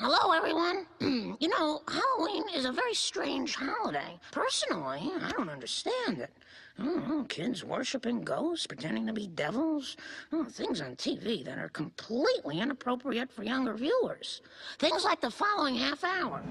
Hello, 0.00 0.32
everyone. 0.32 0.86
you 1.00 1.48
know, 1.48 1.80
Halloween 1.88 2.44
is 2.54 2.66
a 2.66 2.72
very 2.72 2.94
strange 2.94 3.54
holiday. 3.54 4.18
Personally, 4.32 5.10
I 5.20 5.30
don't 5.30 5.48
understand 5.48 6.18
it. 6.18 6.30
I 6.78 6.84
know, 6.84 7.24
kids 7.28 7.64
worshiping 7.64 8.22
ghosts, 8.22 8.66
pretending 8.66 9.06
to 9.06 9.12
be 9.12 9.28
devils. 9.28 9.96
Oh, 10.32 10.44
things 10.44 10.80
on 10.80 10.96
TV 10.96 11.44
that 11.44 11.58
are 11.58 11.68
completely 11.70 12.60
inappropriate 12.60 13.32
for 13.32 13.44
younger 13.44 13.74
viewers. 13.74 14.42
Things 14.78 15.04
like 15.04 15.20
the 15.20 15.30
following 15.30 15.76
half 15.76 16.04
hour. 16.04 16.42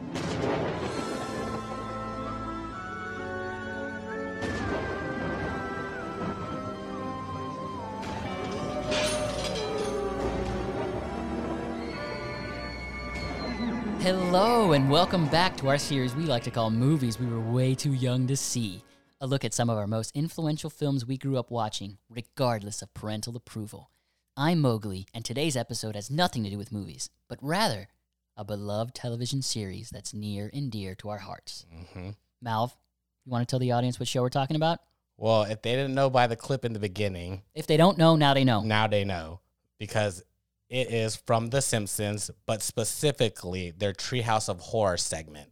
Hello, 14.04 14.74
and 14.74 14.89
welcome 14.89 15.30
back 15.30 15.56
to 15.56 15.70
our 15.70 15.78
series 15.78 16.14
we 16.14 16.25
like 16.25 16.43
to 16.43 16.52
call 16.52 16.70
Movies 16.70 17.18
We 17.18 17.25
Were 17.25 17.39
Way 17.39 17.74
Too 17.74 17.93
Young 17.93 18.28
to 18.28 18.36
See. 18.36 18.84
A 19.21 19.26
look 19.26 19.46
at 19.46 19.54
some 19.54 19.70
of 19.70 19.78
our 19.78 19.88
most 19.88 20.14
influential 20.14 20.70
films 20.70 21.06
we 21.06 21.18
grew 21.18 21.38
up 21.38 21.50
watching, 21.50 22.00
regardless 22.10 22.82
of 22.82 22.93
parental 22.93 23.38
approval. 23.38 23.92
I'm 24.36 24.60
Mowgli, 24.60 25.07
and 25.14 25.24
today's 25.24 25.56
episode 25.56 25.96
has 25.96 26.12
nothing 26.12 26.43
to 26.43 26.50
do 26.50 26.57
with 26.57 26.74
movies, 26.74 27.12
but 27.29 27.39
rather 27.42 27.88
a 28.36 28.43
beloved 28.43 28.93
television 28.93 29.42
series 29.42 29.89
that's 29.89 30.14
near 30.14 30.50
and 30.54 30.70
dear 30.70 30.96
to 30.96 31.07
our 31.07 31.20
hearts. 31.20 31.65
Mm-hmm. 31.74 32.09
Malv, 32.45 32.73
you 33.23 33.31
want 33.31 33.48
to 33.48 33.50
tell 33.50 33.59
the 33.59 33.72
audience 33.72 34.02
what 34.02 34.09
show 34.09 34.22
we're 34.22 34.28
talking 34.28 34.58
about? 34.58 34.80
Well, 35.16 35.44
if 35.44 35.62
they 35.62 35.78
didn't 35.78 35.95
know 35.95 36.09
by 36.09 36.28
the 36.28 36.36
clip 36.36 36.66
in 36.66 36.73
the 36.73 36.80
beginning, 36.80 37.44
If 37.56 37.67
they 37.67 37.78
don't 37.78 37.98
know, 37.98 38.17
now 38.17 38.34
they 38.34 38.44
know. 38.44 38.64
now 38.64 38.86
they 38.86 39.06
know 39.06 39.40
because 39.80 40.22
it 40.73 40.91
is 40.91 41.16
from 41.16 41.52
The 41.52 41.61
Simpsons, 41.61 42.31
but 42.47 42.63
specifically 42.63 43.72
their 43.77 43.94
Treehouse 43.94 44.50
of 44.50 44.59
Horror 44.59 44.97
segment. 44.97 45.52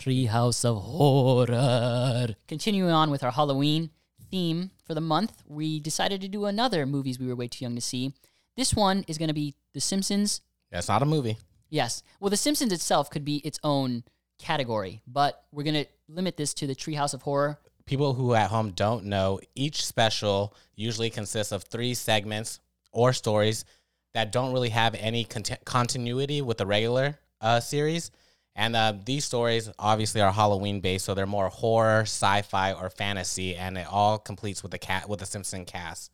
Treehouse 0.00 0.64
of 0.64 0.78
Horror. 0.82 2.28
Continuing 2.48 2.90
on 2.90 3.10
with 3.10 3.22
our 3.22 3.32
Halloween 3.32 3.90
theme 4.30 4.70
for 4.86 4.94
the 4.94 5.00
month, 5.02 5.42
we 5.46 5.78
decided 5.78 6.22
to 6.22 6.28
do 6.28 6.46
another 6.46 6.86
movies 6.86 7.18
we 7.18 7.26
were 7.26 7.36
way 7.36 7.48
too 7.48 7.66
young 7.66 7.74
to 7.74 7.82
see. 7.82 8.14
This 8.56 8.72
one 8.72 9.04
is 9.08 9.18
going 9.18 9.28
to 9.28 9.34
be 9.34 9.54
The 9.74 9.80
Simpsons. 9.82 10.40
That's 10.70 10.88
not 10.88 11.02
a 11.02 11.06
movie. 11.06 11.36
Yes. 11.68 12.02
Well, 12.18 12.30
The 12.30 12.38
Simpsons 12.38 12.72
itself 12.72 13.10
could 13.10 13.26
be 13.26 13.36
its 13.46 13.60
own 13.62 14.04
category, 14.38 15.02
but 15.06 15.44
we're 15.52 15.64
going 15.64 15.84
to 15.84 15.86
limit 16.08 16.38
this 16.38 16.54
to 16.54 16.66
the 16.66 16.74
Treehouse 16.74 17.12
of 17.12 17.20
Horror. 17.20 17.58
People 17.84 18.14
who 18.14 18.32
at 18.32 18.48
home 18.48 18.70
don't 18.70 19.04
know, 19.04 19.38
each 19.54 19.84
special 19.84 20.56
usually 20.74 21.10
consists 21.10 21.52
of 21.52 21.64
three 21.64 21.92
segments 21.92 22.58
or 22.90 23.12
stories 23.12 23.66
that 24.14 24.32
don't 24.32 24.52
really 24.52 24.68
have 24.70 24.94
any 24.94 25.24
cont- 25.24 25.64
continuity 25.64 26.42
with 26.42 26.58
the 26.58 26.66
regular 26.66 27.18
uh, 27.40 27.60
series. 27.60 28.10
And 28.54 28.76
uh, 28.76 28.92
these 29.04 29.24
stories 29.24 29.70
obviously 29.78 30.20
are 30.20 30.30
Halloween 30.30 30.80
based, 30.80 31.06
so 31.06 31.14
they're 31.14 31.26
more 31.26 31.48
horror, 31.48 32.02
sci-fi, 32.02 32.74
or 32.74 32.90
fantasy, 32.90 33.56
and 33.56 33.78
it 33.78 33.86
all 33.90 34.18
completes 34.18 34.62
with 34.62 34.72
the 34.72 34.78
cat 34.78 35.08
with 35.08 35.20
the 35.20 35.26
Simpson 35.26 35.64
cast, 35.64 36.12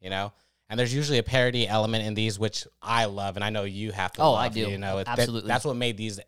you 0.00 0.08
know. 0.10 0.32
And 0.68 0.78
there's 0.78 0.94
usually 0.94 1.18
a 1.18 1.24
parody 1.24 1.66
element 1.66 2.06
in 2.06 2.14
these, 2.14 2.38
which 2.38 2.64
I 2.80 3.06
love, 3.06 3.34
and 3.34 3.44
I 3.44 3.50
know 3.50 3.64
you 3.64 3.90
have 3.90 4.12
to. 4.12 4.22
Oh, 4.22 4.32
love, 4.32 4.40
I 4.40 4.48
do. 4.50 4.70
You 4.70 4.78
know, 4.78 4.98
It- 4.98 5.06
that- 5.06 5.18
Absolutely. 5.18 5.48
that's 5.48 5.64
what 5.64 5.74
made 5.74 5.96
these 5.96 6.20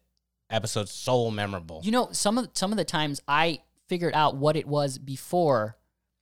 episodes 0.50 0.90
so 0.90 1.30
memorable. 1.30 1.80
You 1.84 1.92
know, 1.92 2.08
some 2.10 2.38
of 2.38 2.48
some 2.54 2.72
of 2.72 2.76
the 2.76 2.84
times 2.84 3.20
I 3.28 3.60
figured 3.88 4.14
out 4.14 4.34
what 4.36 4.56
it 4.56 4.66
was 4.66 4.98
before 4.98 5.76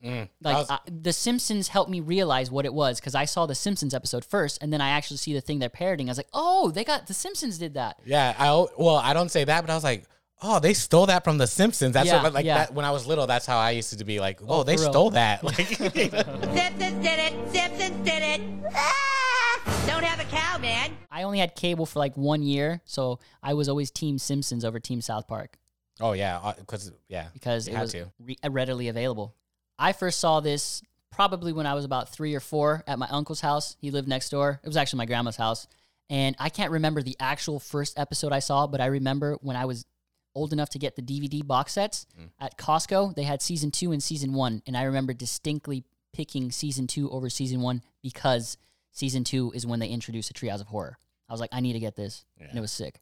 Mm. 0.05 0.29
like 0.43 0.57
was- 0.57 0.71
I, 0.71 0.79
the 0.87 1.13
Simpsons 1.13 1.69
helped 1.69 1.91
me 1.91 2.01
realize 2.01 2.51
what 2.51 2.65
it 2.65 2.73
was 2.73 2.99
because 3.01 3.15
I 3.15 3.25
saw 3.27 3.47
the 3.47 3.55
Simpsons 3.55 3.93
episode 3.95 4.25
first, 4.25 4.59
and 4.63 4.73
then 4.73 4.81
I 4.81 4.91
actually 4.91 5.19
see 5.19 5.33
the 5.35 5.41
thing 5.43 5.59
they're 5.59 5.69
parodying. 5.69 6.09
I 6.09 6.13
was 6.13 6.17
like, 6.19 6.29
"Oh, 6.33 6.71
they 6.71 6.85
got 6.85 7.07
the 7.07 7.15
Simpsons 7.15 7.59
did 7.59 7.75
that." 7.75 8.01
Yeah, 8.07 8.35
I 8.39 8.47
al- 8.47 8.71
well, 8.79 8.97
I 8.97 9.13
don't 9.13 9.31
say 9.31 9.45
that, 9.45 9.61
but 9.61 9.71
I 9.71 9.75
was 9.75 9.85
like, 9.85 10.05
oh, 10.43 10.59
they 10.59 10.73
stole 10.73 11.05
that 11.07 11.23
from 11.23 11.37
The 11.37 11.47
Simpsons. 11.47 11.93
That's 11.93 12.07
Yeah, 12.07 12.23
what, 12.23 12.33
like 12.33 12.47
yeah. 12.47 12.55
that 12.59 12.73
when 12.75 12.87
I 12.87 12.91
was 12.93 13.07
little. 13.07 13.27
That's 13.27 13.45
how 13.45 13.59
I 13.59 13.73
used 13.73 13.99
to 13.99 14.05
be 14.07 14.21
like, 14.21 14.41
oh, 14.43 14.61
Oh, 14.61 14.63
they 14.63 14.77
for 14.77 14.85
real. 14.85 14.93
stole 14.93 15.11
that. 15.11 15.43
Like, 15.45 15.57
Simpsons 15.67 15.93
did 15.93 16.15
it. 16.15 17.35
Simpsons 17.53 18.05
did 18.07 18.23
it. 18.23 18.41
Ah! 18.75 19.85
Don't 19.87 20.03
have 20.05 20.19
a 20.21 20.25
cow, 20.35 20.57
man. 20.59 20.97
I 21.11 21.25
only 21.25 21.39
had 21.41 21.55
cable 21.55 21.85
for 21.85 21.99
like 21.99 22.17
one 22.17 22.43
year, 22.43 22.81
so 22.87 23.19
I 23.43 23.53
was 23.55 23.69
always 23.69 23.91
Team 23.91 24.19
Simpsons 24.19 24.65
over 24.65 24.81
Team 24.81 25.01
South 25.03 25.29
Park 25.29 25.59
oh 26.01 26.13
yeah, 26.13 26.55
because 26.59 26.91
yeah, 27.09 27.27
because 27.35 27.69
you 27.69 27.77
it 27.77 27.81
was 27.81 27.95
re- 28.19 28.39
readily 28.49 28.89
available. 28.89 29.35
I 29.81 29.93
first 29.93 30.21
saw 30.21 30.41
this 30.41 30.83
probably 31.11 31.53
when 31.53 31.67
I 31.67 31.75
was 31.75 31.85
about 31.85 32.09
three 32.11 32.35
or 32.35 32.41
four 32.41 32.85
at 32.87 32.99
my 32.99 33.09
uncle's 33.09 33.41
house. 33.41 33.77
He 33.81 33.91
lived 33.91 34.07
next 34.09 34.29
door. 34.31 34.61
It 34.63 34.67
was 34.67 34.77
actually 34.77 34.99
my 34.99 35.07
grandma's 35.07 35.37
house, 35.37 35.67
and 36.09 36.37
I 36.39 36.49
can't 36.51 36.71
remember 36.71 37.03
the 37.03 37.17
actual 37.19 37.59
first 37.59 37.99
episode 37.99 38.33
I 38.33 38.39
saw, 38.41 38.67
but 38.67 38.81
I 38.81 38.87
remember 38.87 39.37
when 39.41 39.57
I 39.57 39.65
was 39.65 39.87
old 40.35 40.53
enough 40.53 40.71
to 40.71 40.79
get 40.79 40.95
the 40.95 41.03
DVD 41.03 41.45
box 41.45 41.73
sets 41.73 42.07
Mm. 42.21 42.31
at 42.39 42.57
Costco. 42.57 43.17
They 43.17 43.25
had 43.25 43.43
season 43.43 43.71
two 43.73 43.91
and 43.91 44.01
season 44.03 44.33
one, 44.33 44.63
and 44.67 44.77
I 44.77 44.83
remember 44.85 45.13
distinctly 45.13 45.85
picking 46.13 46.53
season 46.53 46.87
two 46.87 47.11
over 47.11 47.29
season 47.31 47.61
one 47.61 47.83
because 48.03 48.57
season 48.93 49.25
two 49.25 49.51
is 49.55 49.67
when 49.67 49.81
they 49.81 49.89
introduced 49.89 50.29
the 50.29 50.35
Treehouse 50.35 50.61
of 50.61 50.69
Horror. 50.69 50.99
I 51.29 51.33
was 51.33 51.41
like, 51.41 51.51
I 51.53 51.61
need 51.61 51.73
to 51.75 51.81
get 51.81 51.97
this, 51.97 52.25
and 52.39 52.57
it 52.57 52.61
was 52.61 52.73
sick. 52.73 53.01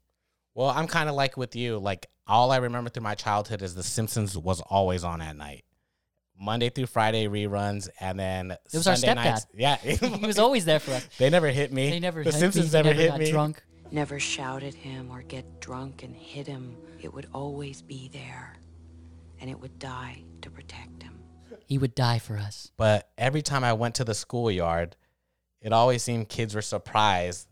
Well, 0.54 0.68
I'm 0.70 0.86
kind 0.86 1.08
of 1.08 1.14
like 1.14 1.36
with 1.36 1.54
you. 1.56 1.78
Like 1.78 2.06
all 2.26 2.50
I 2.50 2.56
remember 2.58 2.90
through 2.90 3.02
my 3.02 3.14
childhood 3.14 3.62
is 3.62 3.74
The 3.74 3.82
Simpsons 3.82 4.36
was 4.36 4.60
always 4.62 5.04
on 5.04 5.20
at 5.22 5.36
night, 5.36 5.64
Monday 6.40 6.70
through 6.70 6.86
Friday 6.86 7.26
reruns, 7.26 7.88
and 8.00 8.18
then 8.18 8.50
it 8.52 8.58
was 8.72 8.86
our 8.86 8.94
stepdad. 8.94 9.14
nights. 9.16 9.46
Yeah, 9.54 9.76
He 9.76 10.26
was 10.26 10.38
always 10.38 10.64
there 10.64 10.78
for 10.78 10.92
us. 10.92 11.06
They 11.18 11.30
never 11.30 11.48
hit 11.48 11.72
me. 11.72 11.90
They 11.90 12.00
never 12.00 12.22
The 12.22 12.30
hit 12.30 12.38
Simpsons 12.38 12.72
me, 12.72 12.82
never, 12.82 12.92
hit 12.94 13.08
got 13.08 13.18
me. 13.18 13.30
drunk. 13.30 13.62
Never 13.90 14.20
shout 14.20 14.62
at 14.62 14.74
him 14.74 15.10
or 15.10 15.22
get 15.22 15.60
drunk 15.60 16.02
and 16.02 16.14
hit 16.14 16.46
him. 16.46 16.76
It 17.00 17.12
would 17.12 17.26
always 17.34 17.82
be 17.82 18.08
there, 18.12 18.56
and 19.40 19.48
it 19.50 19.58
would 19.58 19.78
die 19.78 20.22
to 20.42 20.50
protect 20.50 21.02
him. 21.02 21.18
He 21.66 21.78
would 21.78 21.94
die 21.94 22.18
for 22.18 22.36
us. 22.36 22.70
But 22.76 23.08
every 23.18 23.42
time 23.42 23.64
I 23.64 23.72
went 23.72 23.94
to 23.96 24.04
the 24.04 24.14
schoolyard, 24.14 24.96
it 25.60 25.72
always 25.72 26.02
seemed 26.02 26.28
kids 26.28 26.54
were 26.54 26.62
surprised 26.62 27.48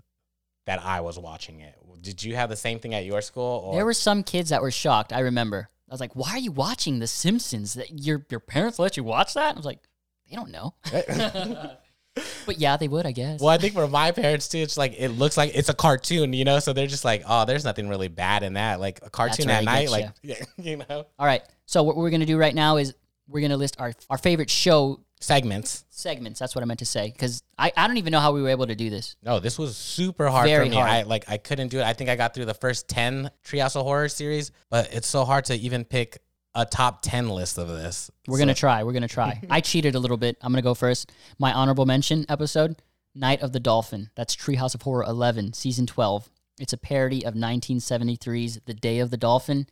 that 0.67 0.83
I 0.83 1.01
was 1.01 1.19
watching 1.19 1.61
it. 1.61 1.75
Did 2.03 2.23
you 2.23 2.37
have 2.37 2.49
the 2.51 2.57
same 2.57 2.79
thing 2.79 2.95
at 2.95 3.05
your 3.05 3.21
school? 3.21 3.63
Or? 3.65 3.75
There 3.75 3.85
were 3.85 3.95
some 3.95 4.23
kids 4.23 4.51
that 4.51 4.63
were 4.63 4.71
shocked. 4.71 5.13
I 5.13 5.21
remember. 5.21 5.71
I 5.89 5.95
was 5.95 6.01
like, 6.01 6.17
"Why 6.17 6.31
are 6.33 6.39
you 6.39 6.53
watching 6.53 6.99
The 6.99 7.07
Simpsons? 7.07 7.75
That 7.75 8.01
your 8.01 8.27
your 8.31 8.41
parents 8.41 8.79
let 8.79 8.97
you 8.97 9.05
watch 9.05 9.35
that?" 9.35 9.55
I 9.55 9.57
was 9.57 9.67
like, 9.67 9.81
"They 10.29 10.37
don't 10.37 10.51
know." 10.51 10.75
but 12.47 12.59
yeah, 12.59 12.77
they 12.77 12.89
would, 12.89 13.07
I 13.07 13.13
guess. 13.13 13.41
well, 13.41 13.51
I 13.51 13.59
think 13.59 13.75
for 13.75 13.87
my 13.87 14.11
parents 14.11 14.49
too, 14.49 14.59
it's 14.59 14.77
like 14.77 14.95
it 14.99 15.11
looks 15.11 15.37
like 15.37 15.53
it's 15.55 15.69
a 15.69 15.75
cartoon, 15.75 16.33
you 16.33 16.45
know. 16.45 16.59
So 16.59 16.73
they're 16.73 16.87
just 16.87 17.05
like, 17.05 17.23
oh, 17.29 17.45
there's 17.45 17.65
nothing 17.65 17.89
really 17.89 18.09
bad 18.09 18.43
in 18.43 18.55
that. 18.55 18.81
Like 18.81 19.01
a 19.03 19.11
cartoon 19.11 19.51
at 19.51 19.65
night, 19.65 19.91
like 19.91 20.09
yeah, 20.23 20.37
you 20.57 20.79
know, 20.79 21.07
All 21.19 21.27
right. 21.27 21.43
So 21.67 21.83
what 21.83 21.97
we're 21.97 22.11
gonna 22.11 22.27
do 22.27 22.39
right 22.39 22.55
now 22.55 22.77
is 22.77 22.95
we're 23.29 23.43
gonna 23.43 23.57
list 23.57 23.77
our 23.79 23.93
our 24.09 24.19
favorite 24.19 24.51
show 24.51 25.01
segments. 25.21 25.85
segments. 25.91 26.39
That's 26.39 26.55
what 26.55 26.63
I 26.63 26.67
meant 26.67 26.81
to 26.81 26.87
say 26.87 27.11
because 27.11 27.43
I 27.59 27.73
I 27.77 27.87
don't 27.87 27.97
even 27.97 28.11
know 28.11 28.21
how 28.21 28.33
we 28.33 28.43
were 28.43 28.49
able 28.51 28.67
to 28.67 28.75
do 28.75 28.91
this. 28.91 29.17
No, 29.23 29.41
this 29.41 29.59
was 29.59 29.77
super 29.77 30.29
hard 30.29 30.47
Very 30.49 30.67
for 30.67 30.71
me. 30.71 30.77
hard. 30.77 30.91
I 30.91 31.03
like 31.03 31.25
I 31.29 31.37
couldn't 31.39 31.69
do 31.69 31.79
it. 31.79 31.85
I 31.85 31.93
think 31.93 32.11
I 32.11 32.17
got 32.17 32.35
through 32.35 32.45
the 32.47 32.55
first 32.55 32.89
ten 32.89 33.31
Treehouse 33.45 33.77
of 33.77 33.85
Horror 33.85 34.09
series, 34.09 34.51
but 34.71 34.93
it's 34.93 35.07
so 35.09 35.25
hard 35.25 35.45
to 35.47 35.55
even 35.57 35.85
pick 35.85 36.19
a 36.55 36.65
top 36.65 37.01
ten 37.03 37.29
list 37.29 37.59
of 37.59 37.69
this. 37.69 38.11
We're 38.27 38.37
So- 38.37 38.43
gonna 38.43 38.55
try. 38.55 38.83
We're 38.83 38.93
gonna 38.93 39.09
try. 39.09 39.41
I 39.51 39.61
cheated 39.61 39.95
a 39.95 39.99
little 39.99 40.17
bit. 40.17 40.37
I'm 40.43 40.53
gonna 40.53 40.63
go 40.63 40.75
first. 40.75 41.13
My 41.39 41.53
honorable 41.53 41.87
mention 41.87 42.25
episode, 42.29 42.81
Night 43.15 43.43
of 43.43 43.53
the 43.53 43.61
Dolphin. 43.61 44.11
That's 44.17 44.35
Treehouse 44.37 44.75
of 44.75 44.83
Horror 44.83 45.05
11, 45.05 45.53
season 45.55 45.87
12. 45.87 46.29
It's 46.59 46.73
a 46.73 46.79
parody 46.79 47.25
of 47.27 47.35
1973's 47.35 48.61
The 48.65 48.73
Day 48.75 48.99
of 49.01 49.11
the 49.11 49.19
Dolphin. 49.19 49.67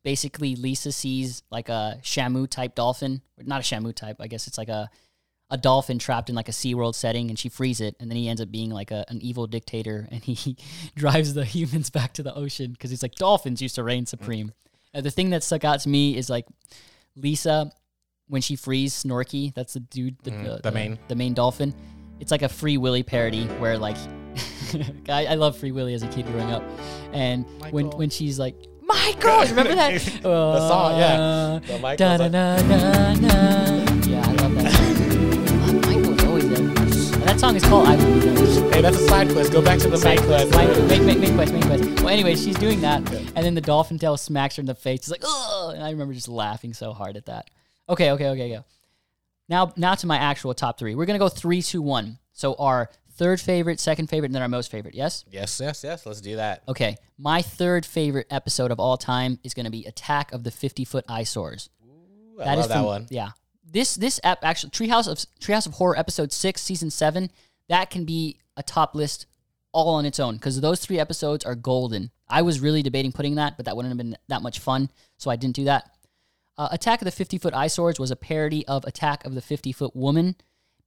It's 0.00 0.04
basically 0.04 0.56
Lisa 0.56 0.92
sees 0.92 1.42
like 1.50 1.68
a 1.68 1.98
Shamu 2.02 2.48
type 2.48 2.74
dolphin, 2.74 3.20
not 3.38 3.60
a 3.60 3.62
Shamu 3.62 3.94
type. 3.94 4.16
I 4.20 4.26
guess 4.28 4.46
it's 4.46 4.56
like 4.58 4.68
a 4.70 4.88
a 5.52 5.58
dolphin 5.58 5.98
trapped 5.98 6.28
in 6.30 6.36
like 6.36 6.48
a 6.48 6.52
SeaWorld 6.52 6.94
setting 6.94 7.28
and 7.28 7.36
she 7.36 7.48
frees 7.48 7.80
it 7.80 7.96
and 7.98 8.08
then 8.08 8.16
he 8.16 8.28
ends 8.28 8.40
up 8.40 8.52
being 8.52 8.70
like 8.70 8.92
a, 8.92 9.04
an 9.08 9.20
evil 9.20 9.48
dictator 9.48 10.06
and 10.12 10.22
he 10.22 10.56
drives 10.94 11.34
the 11.34 11.44
humans 11.44 11.90
back 11.90 12.12
to 12.14 12.22
the 12.22 12.32
ocean 12.34 12.70
because 12.70 12.90
he's 12.90 13.02
like 13.02 13.16
dolphins 13.16 13.60
used 13.60 13.74
to 13.74 13.82
reign 13.82 14.06
supreme. 14.06 14.52
Uh, 14.94 15.00
the 15.00 15.10
thing 15.10 15.30
that 15.30 15.42
stuck 15.42 15.64
out 15.64 15.80
to 15.80 15.88
me 15.88 16.16
is 16.16 16.30
like 16.30 16.46
Lisa 17.16 17.72
when 18.28 18.40
she 18.42 18.54
frees 18.56 18.94
Snorky, 18.94 19.52
that's 19.54 19.72
the 19.74 19.80
dude, 19.80 20.16
the, 20.22 20.30
Mhm, 20.30 20.62
the 20.62 20.70
main. 20.70 20.98
the 21.08 21.16
main 21.16 21.34
dolphin. 21.34 21.74
It's 22.20 22.30
like 22.30 22.42
a 22.42 22.48
Free 22.48 22.76
Willy 22.76 23.02
parody 23.02 23.44
where 23.58 23.76
like 23.76 23.96
I, 25.08 25.26
I 25.26 25.34
love 25.34 25.56
Free 25.58 25.72
Willy 25.72 25.94
as 25.94 26.02
a 26.04 26.08
kid 26.08 26.26
growing 26.26 26.50
up, 26.52 26.62
and 27.12 27.44
when 27.72 27.90
when 27.90 28.08
she's 28.10 28.38
like 28.38 28.54
Michael, 28.94 29.40
remember 29.46 29.74
that 29.76 30.00
The 30.22 30.28
oh. 30.28 30.68
song, 30.68 30.98
yeah. 30.98 31.60
The 31.66 31.78
Michael 31.78 31.96
Da, 31.96 32.16
da, 32.16 32.24
song. 32.24 32.32
da, 32.32 32.56
da, 32.58 33.14
da. 33.14 34.10
Yeah, 34.10 34.26
I 34.26 34.32
love 34.32 34.54
that 34.56 34.72
song. 34.72 35.80
Michael 35.86 36.12
was 36.12 36.24
always 36.24 36.48
there. 36.48 36.58
And 37.18 37.22
that 37.28 37.38
song 37.40 37.54
is 37.56 37.64
called 37.64 37.86
I 37.86 37.96
Will 37.96 38.14
Be 38.14 38.20
There. 38.20 38.72
Hey, 38.72 38.82
that's 38.82 38.96
a 38.98 39.06
side 39.08 39.28
quest. 39.30 39.52
Go 39.52 39.62
back 39.62 39.78
to 39.80 39.88
the 39.88 39.98
main 40.04 40.18
quest. 40.18 40.50
Main, 40.56 40.88
main, 40.88 41.06
main, 41.06 41.20
main 41.20 41.34
quest, 41.34 41.52
main 41.52 41.62
quest. 41.62 41.84
Well, 42.00 42.08
anyway, 42.08 42.34
she's 42.34 42.56
doing 42.56 42.80
that, 42.80 42.98
and 43.12 43.44
then 43.44 43.54
the 43.54 43.60
dolphin 43.60 43.98
tail 43.98 44.16
smacks 44.16 44.56
her 44.56 44.60
in 44.60 44.66
the 44.66 44.74
face. 44.74 45.00
She's 45.02 45.10
like, 45.10 45.22
oh, 45.24 45.72
And 45.74 45.84
I 45.84 45.90
remember 45.90 46.14
just 46.14 46.28
laughing 46.28 46.72
so 46.72 46.92
hard 46.92 47.16
at 47.16 47.26
that. 47.26 47.48
Okay, 47.88 48.10
okay, 48.12 48.28
okay, 48.30 48.48
go. 48.48 48.64
Now, 49.48 49.72
now 49.76 49.94
to 49.94 50.06
my 50.06 50.16
actual 50.16 50.54
top 50.54 50.78
three. 50.78 50.94
We're 50.94 51.06
gonna 51.06 51.18
go 51.18 51.28
three, 51.28 51.62
two, 51.62 51.82
one. 51.82 52.18
So 52.32 52.54
our 52.54 52.90
third 53.20 53.40
favorite, 53.40 53.78
second 53.78 54.08
favorite, 54.08 54.28
and 54.28 54.34
then 54.34 54.42
our 54.42 54.48
most 54.48 54.70
favorite. 54.70 54.94
Yes. 54.94 55.24
Yes, 55.30 55.60
yes, 55.60 55.84
yes. 55.84 56.06
Let's 56.06 56.20
do 56.22 56.36
that. 56.36 56.62
Okay. 56.66 56.96
My 57.18 57.42
third 57.42 57.84
favorite 57.84 58.26
episode 58.30 58.70
of 58.70 58.80
all 58.80 58.96
time 58.96 59.38
is 59.44 59.52
going 59.54 59.66
to 59.66 59.70
be 59.70 59.84
Attack 59.84 60.32
of 60.32 60.42
the 60.42 60.50
Fifty 60.50 60.84
Foot 60.84 61.04
Eyesores. 61.08 61.68
Ooh, 61.86 62.40
I 62.40 62.54
love 62.54 62.68
that 62.68 62.76
from- 62.76 62.84
one. 62.86 63.06
Yeah. 63.10 63.30
This 63.72 63.94
this 63.94 64.18
app 64.24 64.38
actually 64.42 64.70
Treehouse 64.70 65.06
of 65.06 65.18
Treehouse 65.38 65.66
of 65.66 65.74
Horror 65.74 65.96
episode 65.98 66.32
six, 66.32 66.62
season 66.62 66.90
seven. 66.90 67.30
That 67.68 67.90
can 67.90 68.04
be 68.04 68.38
a 68.56 68.62
top 68.62 68.94
list 68.96 69.26
all 69.72 69.94
on 69.94 70.06
its 70.06 70.18
own 70.18 70.34
because 70.34 70.60
those 70.60 70.80
three 70.80 70.98
episodes 70.98 71.44
are 71.44 71.54
golden. 71.54 72.10
I 72.28 72.42
was 72.42 72.58
really 72.58 72.82
debating 72.82 73.12
putting 73.12 73.36
that, 73.36 73.56
but 73.56 73.66
that 73.66 73.76
wouldn't 73.76 73.90
have 73.90 73.98
been 73.98 74.16
that 74.28 74.42
much 74.42 74.58
fun, 74.58 74.88
so 75.18 75.30
I 75.30 75.36
didn't 75.36 75.54
do 75.56 75.64
that. 75.64 75.88
Uh, 76.58 76.68
Attack 76.72 77.00
of 77.00 77.04
the 77.04 77.10
50 77.12 77.38
Foot 77.38 77.54
Eyesores 77.54 78.00
was 78.00 78.10
a 78.10 78.16
parody 78.16 78.66
of 78.66 78.84
Attack 78.84 79.24
of 79.24 79.34
the 79.34 79.40
50 79.40 79.72
Foot 79.72 79.94
Woman. 79.94 80.34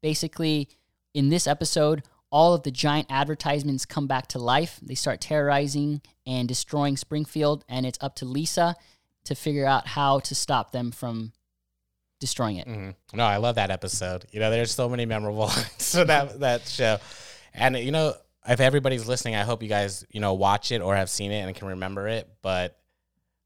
Basically, 0.02 0.68
in 1.14 1.30
this 1.30 1.48
episode, 1.48 2.04
all 2.34 2.56
of 2.56 2.64
the 2.64 2.72
giant 2.72 3.06
advertisements 3.12 3.86
come 3.86 4.08
back 4.08 4.26
to 4.30 4.40
life. 4.40 4.80
They 4.82 4.96
start 4.96 5.22
terrorizing 5.22 6.02
and 6.26 6.48
destroying 6.48 6.98
Springfield, 6.98 7.64
and 7.70 7.86
it's 7.86 8.00
up 8.02 8.16
to 8.16 8.26
Lisa 8.26 8.76
to 9.26 9.36
figure 9.36 9.68
out 9.68 9.86
how 9.88 10.20
to 10.22 10.34
stop 10.34 10.72
them 10.72 10.92
from 10.92 11.32
destroying 12.20 12.58
it. 12.58 12.68
Mhm. 12.68 12.96
No, 13.14 13.24
I 13.26 13.38
love 13.38 13.56
that 13.56 13.70
episode. 13.70 14.26
You 14.32 14.40
know, 14.40 14.50
there's 14.50 14.74
so 14.74 14.90
many 14.90 15.06
memorable 15.06 15.46
lines 15.48 15.92
to 15.92 16.06
that 16.06 16.40
that 16.40 16.68
show, 16.68 16.98
and 17.54 17.78
you 17.78 17.92
know, 17.92 18.16
if 18.48 18.60
everybody's 18.60 19.08
listening, 19.08 19.36
I 19.36 19.44
hope 19.44 19.62
you 19.62 19.70
guys 19.70 20.04
you 20.10 20.20
know 20.20 20.34
watch 20.34 20.72
it 20.72 20.82
or 20.82 20.96
have 20.96 21.10
seen 21.10 21.32
it 21.32 21.42
and 21.42 21.56
can 21.56 21.68
remember 21.68 22.08
it. 22.08 22.28
But 22.42 22.78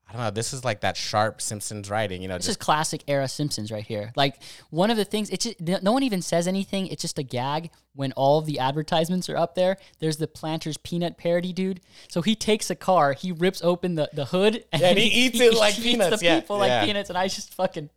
I 0.09 0.13
don't 0.13 0.21
know. 0.21 0.31
This 0.31 0.53
is 0.53 0.63
like 0.63 0.81
that 0.81 0.95
sharp 0.95 1.41
Simpsons 1.41 1.89
writing. 1.89 2.21
You 2.21 2.29
know, 2.29 2.37
This 2.37 2.45
just 2.45 2.59
is 2.61 2.65
classic 2.65 3.03
era 3.07 3.27
Simpsons 3.27 3.71
right 3.71 3.83
here. 3.85 4.13
Like 4.15 4.41
one 4.69 4.89
of 4.89 4.95
the 4.95 5.03
things, 5.03 5.29
it's 5.29 5.43
just, 5.43 5.59
no 5.83 5.91
one 5.91 6.03
even 6.03 6.21
says 6.21 6.47
anything. 6.47 6.87
It's 6.87 7.01
just 7.01 7.19
a 7.19 7.23
gag 7.23 7.71
when 7.93 8.13
all 8.13 8.39
of 8.39 8.45
the 8.45 8.59
advertisements 8.59 9.29
are 9.29 9.35
up 9.35 9.55
there. 9.55 9.77
There's 9.99 10.15
the 10.17 10.27
Planters 10.27 10.77
peanut 10.77 11.17
parody 11.17 11.51
dude. 11.51 11.81
So 12.07 12.21
he 12.21 12.35
takes 12.35 12.69
a 12.69 12.75
car, 12.75 13.13
he 13.13 13.33
rips 13.33 13.61
open 13.61 13.95
the, 13.95 14.09
the 14.13 14.25
hood, 14.25 14.63
and, 14.71 14.81
Yeah, 14.81 14.89
and 14.89 14.97
he 14.97 15.07
eats 15.07 15.41
it 15.41 15.53
like 15.53 15.75
peanuts, 15.75 16.19
The 16.19 16.25
yeah, 16.25 16.39
people 16.39 16.57
like 16.57 16.85
peanuts, 16.85 17.09
and 17.09 17.17
I 17.17 17.27
just 17.27 17.53
fucking, 17.55 17.89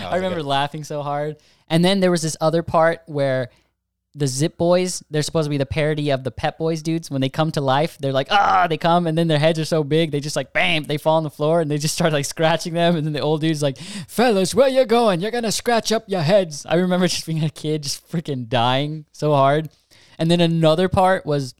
oh, 0.00 0.06
I 0.06 0.16
remember 0.16 0.42
laughing 0.42 0.82
so 0.82 1.02
hard. 1.02 1.36
And 1.68 1.84
then 1.84 2.00
there 2.00 2.10
was 2.10 2.22
this 2.22 2.36
other 2.40 2.62
part 2.62 3.02
where 3.06 3.50
the 4.14 4.26
Zip 4.26 4.58
Boys, 4.58 5.02
they're 5.10 5.22
supposed 5.22 5.46
to 5.46 5.50
be 5.50 5.56
the 5.56 5.66
parody 5.66 6.10
of 6.10 6.22
the 6.22 6.30
Pep 6.30 6.58
Boys 6.58 6.82
dudes. 6.82 7.10
When 7.10 7.20
they 7.20 7.30
come 7.30 7.50
to 7.52 7.60
life, 7.60 7.96
they're 7.98 8.12
like, 8.12 8.28
ah, 8.30 8.66
they 8.68 8.76
come, 8.76 9.06
and 9.06 9.16
then 9.16 9.28
their 9.28 9.38
heads 9.38 9.58
are 9.58 9.64
so 9.64 9.82
big, 9.82 10.10
they 10.10 10.20
just 10.20 10.36
like, 10.36 10.52
bam, 10.52 10.84
they 10.84 10.98
fall 10.98 11.16
on 11.16 11.22
the 11.22 11.30
floor, 11.30 11.60
and 11.60 11.70
they 11.70 11.78
just 11.78 11.94
start 11.94 12.12
like 12.12 12.26
scratching 12.26 12.74
them. 12.74 12.96
And 12.96 13.06
then 13.06 13.14
the 13.14 13.20
old 13.20 13.40
dude's 13.40 13.62
like, 13.62 13.78
fellas, 13.78 14.54
where 14.54 14.68
you 14.68 14.84
going? 14.84 15.20
You're 15.20 15.30
gonna 15.30 15.52
scratch 15.52 15.92
up 15.92 16.04
your 16.08 16.20
heads. 16.20 16.66
I 16.66 16.74
remember 16.74 17.08
just 17.08 17.26
being 17.26 17.42
a 17.42 17.50
kid, 17.50 17.84
just 17.84 18.08
freaking 18.10 18.48
dying 18.48 19.06
so 19.12 19.32
hard. 19.32 19.70
And 20.18 20.30
then 20.30 20.40
another 20.40 20.88
part 20.88 21.24
was 21.24 21.54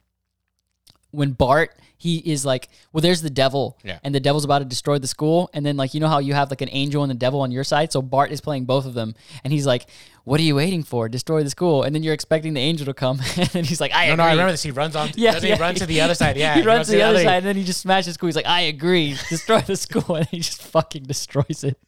when 1.10 1.32
Bart 1.32 1.75
he 2.02 2.16
is 2.19 2.44
like, 2.44 2.69
well, 2.93 3.00
there's 3.00 3.22
the 3.22 3.31
devil, 3.31 3.78
Yeah. 3.84 4.00
and 4.02 4.12
the 4.12 4.19
devil's 4.19 4.44
about 4.44 4.58
to 4.58 4.64
destroy 4.64 4.99
the 4.99 5.06
school, 5.06 5.49
and 5.54 5.64
then 5.64 5.76
like 5.76 5.94
you 5.94 6.00
know 6.00 6.08
how 6.08 6.19
you 6.19 6.34
have 6.34 6.50
like 6.50 6.60
an 6.60 6.69
angel 6.72 7.04
and 7.04 7.10
the 7.10 7.14
devil 7.14 7.40
on 7.43 7.52
your 7.52 7.62
side, 7.62 7.93
so 7.93 8.02
Bart 8.02 8.32
is 8.32 8.40
playing 8.40 8.64
both 8.64 8.87
of 8.87 8.94
them, 8.94 9.14
and 9.44 9.52
he's 9.52 9.66
like, 9.66 9.87
what 10.25 10.40
are 10.40 10.43
you 10.43 10.56
waiting 10.56 10.82
for? 10.82 11.08
Destroy 11.08 11.44
the 11.44 11.50
school, 11.50 11.84
and 11.84 11.94
then 11.94 12.02
you're 12.02 12.12
expecting 12.14 12.54
the 12.54 12.60
angel 12.60 12.87
to 12.87 12.94
come, 12.94 13.20
and 13.54 13.64
he's 13.66 13.81
like, 13.81 13.93
I 13.94 14.06
no, 14.08 14.14
agree. 14.14 14.16
no. 14.16 14.25
I 14.25 14.31
remember 14.32 14.50
this. 14.52 14.62
He 14.64 14.72
runs 14.72 14.96
on. 14.96 15.10
Yeah, 15.14 15.38
yeah. 15.40 15.54
he 15.54 15.60
run 15.60 15.76
to 15.76 15.87
the 15.87 16.00
other 16.00 16.14
side? 16.16 16.37
Yeah, 16.43 16.56
he 16.56 16.62
runs 16.62 16.87
to 16.88 16.93
the 16.93 17.02
other 17.02 17.14
other 17.19 17.25
side, 17.25 17.37
and 17.38 17.46
then 17.46 17.56
he 17.56 17.62
just 17.62 17.81
smashes 17.81 18.06
the 18.06 18.12
school. 18.14 18.26
He's 18.26 18.37
like, 18.37 18.46
I 18.46 18.62
agree, 18.62 19.10
destroy 19.28 19.60
the 19.60 19.76
school, 19.76 20.16
and 20.16 20.26
he 20.26 20.38
just 20.40 20.60
fucking 20.60 21.04
destroys 21.04 21.62
it. 21.62 21.78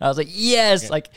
I 0.00 0.06
was 0.06 0.16
like, 0.16 0.28
yes, 0.30 0.90
like 0.90 1.08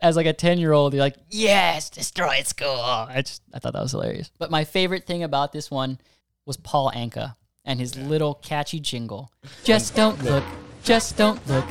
as 0.00 0.14
like 0.14 0.26
a 0.26 0.32
ten 0.32 0.58
year 0.58 0.70
old, 0.72 0.94
you're 0.94 1.02
like, 1.02 1.16
yes, 1.28 1.90
destroy 1.90 2.42
school. 2.42 2.68
I 2.80 3.22
just 3.22 3.42
I 3.52 3.58
thought 3.58 3.72
that 3.72 3.82
was 3.82 3.90
hilarious. 3.90 4.30
But 4.38 4.52
my 4.52 4.62
favorite 4.62 5.06
thing 5.08 5.24
about 5.24 5.50
this 5.52 5.72
one 5.72 5.98
was 6.44 6.56
Paul 6.56 6.92
Anka 6.94 7.34
and 7.66 7.78
his 7.80 7.96
little 7.96 8.34
catchy 8.34 8.80
jingle. 8.80 9.30
Just 9.64 9.94
don't 9.94 10.22
look, 10.24 10.44
just 10.82 11.16
don't 11.16 11.44
look. 11.48 11.64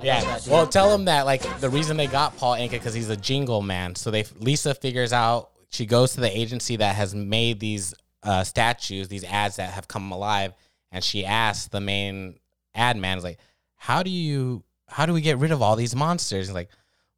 Yeah. 0.00 0.38
Well, 0.48 0.66
tell 0.66 0.94
him 0.94 1.06
that 1.06 1.26
like 1.26 1.42
the 1.60 1.68
reason 1.68 1.96
they 1.96 2.06
got 2.06 2.36
Paul 2.36 2.54
Anka 2.54 2.70
because 2.72 2.94
he's 2.94 3.10
a 3.10 3.16
jingle 3.16 3.60
man. 3.60 3.96
So 3.96 4.10
they 4.10 4.24
Lisa 4.38 4.74
figures 4.74 5.12
out 5.12 5.50
she 5.68 5.86
goes 5.86 6.14
to 6.14 6.20
the 6.20 6.36
agency 6.36 6.76
that 6.76 6.94
has 6.94 7.14
made 7.14 7.60
these 7.60 7.94
uh, 8.22 8.44
statues, 8.44 9.08
these 9.08 9.24
ads 9.24 9.56
that 9.56 9.70
have 9.72 9.88
come 9.88 10.10
alive, 10.12 10.54
and 10.90 11.04
she 11.04 11.24
asks 11.24 11.68
the 11.68 11.80
main 11.80 12.38
ad 12.74 12.96
man, 12.96 13.18
is 13.18 13.24
like, 13.24 13.38
"How 13.76 14.02
do 14.02 14.10
you? 14.10 14.64
How 14.86 15.06
do 15.06 15.12
we 15.12 15.20
get 15.20 15.38
rid 15.38 15.52
of 15.52 15.62
all 15.62 15.76
these 15.76 15.94
monsters?" 15.94 16.46
He's 16.46 16.54
like, 16.54 16.70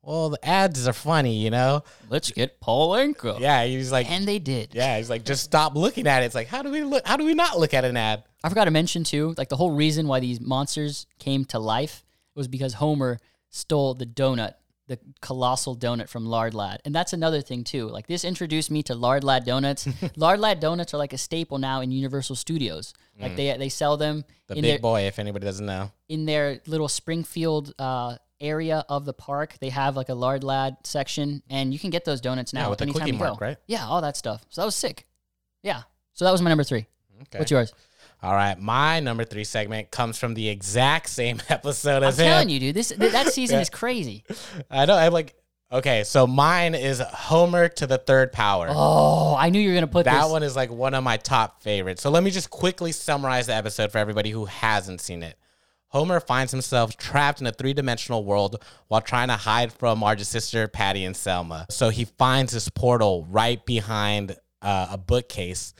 "Well, 0.03 0.31
the 0.31 0.45
ads 0.45 0.87
are 0.89 0.93
funny, 0.93 1.37
you 1.37 1.51
know." 1.51 1.83
Let's 2.09 2.31
get 2.31 2.61
Paul 2.61 2.91
Anka. 2.93 3.39
Yeah. 3.41 3.65
He's 3.65 3.93
like, 3.93 4.11
And 4.11 4.27
they 4.27 4.39
did. 4.39 4.75
yeah. 4.75 4.97
He's 4.99 5.11
like, 5.11 5.25
just 5.25 5.45
stop 5.45 5.75
looking 5.77 6.07
at 6.07 6.23
it. 6.23 6.27
It's 6.27 6.35
like, 6.35 6.49
how 6.49 6.63
do 6.63 6.71
we 6.71 6.83
look? 6.83 7.07
How 7.07 7.17
do 7.17 7.25
we 7.25 7.35
not 7.35 7.59
look 7.59 7.75
at 7.75 7.85
an 7.85 7.97
ad? 7.97 8.25
I 8.43 8.49
forgot 8.49 8.65
to 8.65 8.71
mention 8.71 9.05
too, 9.05 9.35
like 9.37 9.49
the 9.51 9.57
whole 9.57 9.73
reason 9.73 10.07
why 10.09 10.21
these 10.21 10.41
monsters 10.41 11.07
came 11.19 11.45
to 11.47 11.59
life 11.59 12.03
was 12.35 12.49
because 12.49 12.75
Homer 12.75 13.19
stole 13.51 13.93
the 13.95 14.07
donut, 14.07 14.55
the 14.87 14.99
colossal 15.21 15.77
donut 15.77 16.09
from 16.09 16.25
Lard 16.25 16.55
Lad. 16.55 16.81
And 16.87 16.95
that's 16.95 17.13
another 17.13 17.43
thing 17.43 17.65
too. 17.65 17.87
Like 17.89 18.07
this 18.07 18.25
introduced 18.25 18.71
me 18.71 18.83
to 18.85 18.95
Lard 18.95 19.25
Lad 19.25 19.45
donuts. 19.45 19.87
Lard 20.17 20.41
Lad 20.41 20.59
donuts 20.61 20.95
are 20.95 20.99
like 20.99 21.13
a 21.13 21.19
staple 21.19 21.59
now 21.59 21.83
in 21.83 21.91
Universal 21.93 22.37
Studios. 22.37 22.95
Like 23.21 23.37
they 23.37 23.55
they 23.59 23.69
sell 23.69 23.99
them 23.99 24.25
The 24.47 24.55
in 24.55 24.63
big 24.63 24.71
their 24.71 24.79
boy, 24.79 25.03
if 25.03 25.19
anybody 25.19 25.45
doesn't 25.45 25.67
know. 25.67 25.91
in 26.09 26.25
their 26.25 26.61
little 26.67 26.89
Springfield 26.89 27.75
uh, 27.79 28.17
area 28.41 28.85
of 28.89 29.05
the 29.05 29.13
park. 29.13 29.55
They 29.61 29.69
have 29.71 29.97
like 29.97 30.09
a 30.09 30.15
Lard 30.15 30.43
Lad 30.45 30.77
section, 30.85 31.43
and 31.51 31.73
you 31.73 31.79
can 31.79 31.91
get 31.91 32.05
those 32.05 32.21
donuts 32.21 32.53
now 32.53 32.63
yeah, 32.63 32.69
with 32.69 32.79
the 32.79 32.87
cookie 32.87 33.11
you 33.13 33.19
mark, 33.19 33.41
right? 33.41 33.57
Yeah, 33.67 33.87
all 33.87 34.01
that 34.03 34.17
stuff. 34.17 34.45
So 34.49 34.61
that 34.61 34.65
was 34.67 34.75
sick. 34.77 35.07
Yeah. 35.63 35.83
So 36.15 36.25
that 36.25 36.33
was 36.33 36.43
my 36.43 36.49
number 36.51 36.65
three. 36.65 36.87
Okay. 37.23 37.39
What's 37.39 37.51
yours? 37.51 37.73
All 38.23 38.35
right, 38.35 38.59
my 38.59 39.01
number 39.01 39.25
three 39.25 39.45
segment 39.45 39.91
comes 39.91 40.19
from 40.19 40.35
the 40.35 40.49
exact 40.49 41.09
same 41.09 41.41
episode 41.49 42.03
I'm 42.03 42.11
as 42.11 42.19
him. 42.19 42.27
telling 42.27 42.49
you, 42.51 42.61
dude. 42.61 42.77
This 42.77 42.89
th- 42.89 43.13
that 43.13 43.29
season 43.33 43.57
Yeah. 43.57 43.63
is 43.63 43.71
crazy. 43.71 44.25
I 44.71 44.85
know. 44.85 44.95
I'm 44.95 45.13
like, 45.13 45.35
okay, 45.73 46.05
so 46.05 46.27
mine 46.27 46.75
is 46.75 47.01
Homer 47.01 47.69
to 47.69 47.87
the 47.87 47.97
third 47.97 48.31
power. 48.33 48.67
Oh, 48.69 49.35
I 49.39 49.49
knew 49.49 49.59
you 49.61 49.71
were 49.71 49.75
gonna 49.75 49.87
put 49.87 50.05
that 50.05 50.23
this. 50.25 50.31
one 50.31 50.43
is 50.43 50.55
like 50.55 50.71
one 50.71 50.93
of 50.93 51.03
my 51.03 51.17
top 51.17 51.63
favorites. 51.63 52.03
So 52.03 52.11
let 52.11 52.23
me 52.23 52.31
just 52.31 52.51
quickly 52.51 52.93
summarize 52.93 53.47
the 53.47 53.55
episode 53.55 53.91
for 53.91 53.97
everybody 53.99 54.29
who 54.31 54.45
hasn't 54.45 55.01
seen 55.01 55.23
it. 55.23 55.39
Homer 55.91 56.21
finds 56.21 56.53
himself 56.53 56.97
trapped 56.97 57.41
in 57.41 57.47
a 57.47 57.53
three 57.53 57.73
dimensional 57.75 58.25
world 58.25 58.65
while 58.89 59.01
trying 59.01 59.29
to 59.29 59.37
hide 59.37 59.73
from 59.73 59.99
Marge's 59.99 60.29
sister, 60.29 60.69
Patty 60.69 61.05
and 61.05 61.17
Selma. 61.17 61.67
So 61.69 61.89
he 61.89 62.05
finds 62.05 62.53
this 62.53 62.69
portal 62.69 63.27
right 63.29 63.65
behind 63.67 64.37
uh, 64.63 64.89
a 64.93 64.99
bookcase. 64.99 65.75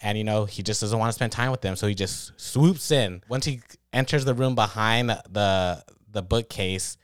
And, 0.00 0.16
you 0.16 0.24
know, 0.24 0.44
he 0.44 0.62
just 0.62 0.80
doesn't 0.80 0.98
want 0.98 1.08
to 1.08 1.12
spend 1.12 1.32
time 1.32 1.50
with 1.50 1.60
them. 1.60 1.74
So 1.76 1.86
he 1.86 1.94
just 1.94 2.32
swoops 2.40 2.90
in. 2.90 3.22
Once 3.28 3.44
he 3.44 3.60
enters 3.92 4.24
the 4.24 4.34
room 4.34 4.54
behind 4.54 5.10
the, 5.10 5.84
the 6.10 6.22
bookcase, 6.22 6.96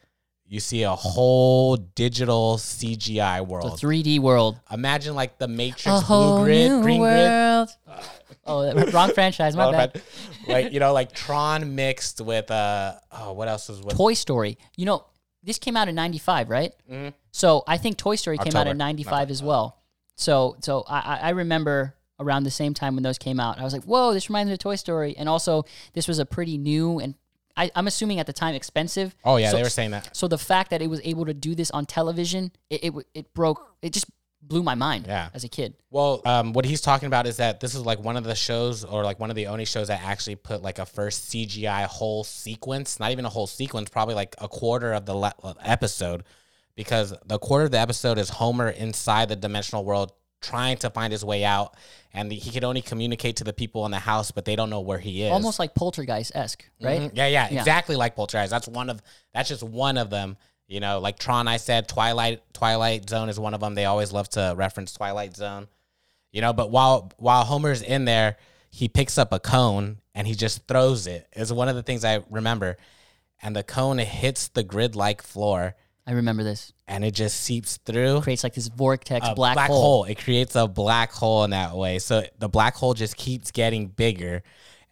you 0.47 0.61
see 0.61 0.83
a 0.83 0.95
whole 0.95 1.77
digital 1.77 2.57
CGI 2.57 3.47
world. 3.47 3.65
the 3.65 3.69
world. 3.69 3.81
3D 3.81 4.19
world. 4.21 4.61
Imagine 4.73 5.15
like 5.15 5.39
the 5.39 5.47
Matrix 5.47 6.03
blue 6.05 6.45
grid, 6.45 6.83
green 6.83 7.01
grid. 7.01 7.69
Oh, 8.49 8.91
wrong 8.91 9.13
franchise. 9.13 9.55
My 9.57 9.71
bad. 9.73 10.03
like 10.47 10.73
you 10.73 10.81
know, 10.81 10.93
like 10.93 11.13
Tron 11.25 11.75
mixed 11.75 12.21
with 12.21 12.51
uh 12.51 12.95
oh, 13.13 13.33
what 13.33 13.49
else 13.49 13.69
was 13.69 13.81
with 13.83 13.97
Toy 13.97 14.15
Story. 14.15 14.59
You 14.77 14.87
know, 14.87 15.05
this 15.43 15.59
came 15.59 15.77
out 15.77 15.89
in 15.89 15.95
'95, 15.95 16.51
right? 16.51 16.73
Mhm. 16.91 17.13
So 17.31 17.63
I 17.67 17.77
think 17.79 17.97
Toy 17.99 18.17
Story 18.17 18.39
came 18.39 18.57
out 18.57 18.67
in 18.67 18.77
'95 18.79 19.31
as 19.31 19.43
well. 19.43 19.79
So, 20.17 20.57
so 20.61 20.85
I, 20.89 21.21
I 21.23 21.31
remember 21.31 21.95
around 22.19 22.43
the 22.43 22.51
same 22.51 22.75
time 22.75 22.97
when 22.97 23.05
those 23.05 23.19
came 23.19 23.39
out, 23.39 23.61
I 23.61 23.63
was 23.65 23.73
like, 23.73 23.85
"Whoa, 23.85 24.13
this 24.13 24.29
reminds 24.29 24.49
me 24.49 24.55
of 24.55 24.59
Toy 24.59 24.75
Story." 24.75 25.15
And 25.17 25.29
also, 25.29 25.65
this 25.93 26.09
was 26.09 26.19
a 26.19 26.27
pretty 26.27 26.59
new 26.59 26.99
and 26.99 27.15
I, 27.57 27.71
I'm 27.75 27.89
assuming 27.89 28.21
at 28.21 28.27
the 28.27 28.33
time 28.33 28.55
expensive. 28.55 29.17
Oh 29.25 29.37
yeah, 29.37 29.51
So- 29.51 29.57
they 29.57 29.63
were 29.65 29.69
saying 29.71 29.91
that. 29.91 30.17
So 30.17 30.29
the 30.29 30.39
fact 30.39 30.71
that 30.71 30.81
it 30.81 30.89
was 30.89 31.01
able 31.05 31.27
to 31.27 31.35
do 31.35 31.55
this 31.57 31.71
on 31.73 31.87
television, 31.87 32.53
it 32.71 32.85
it, 32.85 32.95
it 33.15 33.35
broke. 33.35 33.61
It 33.83 33.93
just 33.93 34.07
blew 34.41 34.63
my 34.63 34.75
mind. 34.75 35.07
Yeah. 35.07 35.29
As 35.35 35.45
a 35.45 35.49
kid. 35.49 35.75
Well, 35.91 36.23
um, 36.25 36.53
what 36.53 36.65
he's 36.65 36.81
talking 36.81 37.07
about 37.07 37.27
is 37.27 37.37
that 37.39 37.61
this 37.61 37.75
is 37.75 37.83
like 37.83 37.99
one 37.99 38.17
of 38.17 38.25
the 38.25 38.35
shows, 38.35 38.85
or 38.85 39.05
like 39.05 39.19
one 39.21 39.31
of 39.31 39.37
the 39.37 39.49
only 39.49 39.65
shows 39.65 39.89
that 39.89 40.03
actually 40.03 40.37
put 40.37 40.63
like 40.63 40.79
a 40.79 40.87
first 40.87 41.31
CGI 41.31 41.85
whole 41.87 42.25
sequence, 42.25 42.99
not 43.01 43.11
even 43.13 43.25
a 43.25 43.29
whole 43.29 43.47
sequence, 43.47 43.89
probably 43.91 44.15
like 44.15 44.35
a 44.39 44.49
quarter 44.49 44.93
of 44.93 45.07
the 45.07 45.15
le- 45.15 45.35
uh, 45.43 45.55
episode, 45.63 46.25
because 46.77 47.13
the 47.27 47.39
quarter 47.39 47.65
of 47.67 47.71
the 47.73 47.79
episode 47.81 48.19
is 48.19 48.29
Homer 48.31 48.69
inside 48.71 49.29
the 49.29 49.37
dimensional 49.37 49.85
world 49.85 50.13
trying 50.41 50.77
to 50.79 50.89
find 50.89 51.13
his 51.13 51.25
way 51.25 51.45
out, 51.45 51.75
and 52.15 52.31
he 52.31 52.53
could 52.53 52.63
only 52.63 52.81
communicate 52.81 53.35
to 53.37 53.45
the 53.45 53.53
people 53.53 53.85
in 53.87 53.91
the 53.91 53.99
house, 53.99 54.31
but 54.31 54.45
they 54.45 54.55
don't 54.55 54.71
know 54.71 54.81
where 54.81 54.99
he 55.01 55.25
is. 55.25 55.33
Almost 55.33 55.59
like 55.59 55.75
Poltergeist 55.75 56.31
esque, 56.37 56.65
right? 56.81 57.01
Mhm. 57.01 57.11
Yeah, 57.13 57.27
yeah, 57.27 57.49
Yeah. 57.51 57.59
exactly 57.59 57.97
like 57.97 58.15
Poltergeist. 58.15 58.51
That's 58.53 58.69
one 58.69 58.89
of 58.89 59.03
that's 59.35 59.49
just 59.49 59.65
one 59.65 59.99
of 59.99 60.11
them. 60.11 60.37
You 60.69 60.81
know, 60.81 60.99
like 61.01 61.19
Tron, 61.19 61.49
I 61.49 61.57
said 61.57 61.89
Twilight 61.89 62.43
Twilight 62.53 63.09
Zone 63.09 63.29
is 63.29 63.41
one 63.41 63.55
of 63.55 63.61
them. 63.61 63.75
They 63.75 63.87
always 63.87 64.13
love 64.13 64.29
to 64.31 64.55
reference 64.57 64.93
Twilight 64.93 65.35
Zone. 65.35 65.67
You 66.31 66.43
know, 66.43 66.53
but 66.53 66.71
while 66.71 67.11
while 67.17 67.45
Homer's 67.45 67.81
in 67.83 68.05
there, 68.05 68.37
he 68.71 68.89
picks 68.89 69.17
up 69.17 69.33
a 69.33 69.41
cone 69.41 69.99
and 70.15 70.27
he 70.27 70.35
just 70.35 70.67
throws 70.69 71.07
it. 71.07 71.27
It's 71.33 71.51
one 71.51 71.69
of 71.69 71.75
the 71.75 71.83
things 71.83 72.05
I 72.05 72.23
remember. 72.29 72.77
And 73.41 73.57
the 73.57 73.63
cone 73.63 73.99
hits 73.99 74.49
the 74.49 74.63
grid 74.63 74.95
like 74.95 75.23
floor. 75.23 75.75
I 76.07 76.13
remember 76.13 76.43
this. 76.43 76.73
and 76.87 77.05
it 77.05 77.13
just 77.13 77.41
seeps 77.41 77.77
through. 77.79 78.23
Creates 78.23 78.43
like 78.43 78.55
this 78.55 78.69
vortex 78.69 79.27
a 79.29 79.35
black, 79.35 79.57
hole. 79.59 80.05
It 80.05 80.19
creates 80.19 80.57
a 80.57 80.67
black 80.67 81.13
hole 81.13 81.45
in 81.45 81.51
that 81.51 81.77
way. 81.77 81.99
So 81.99 82.25
the 82.39 82.49
black 82.49 82.75
hole 82.77 82.95
just 82.95 83.17
keeps 83.17 83.51
getting 83.51 83.89
bigger, 83.89 84.43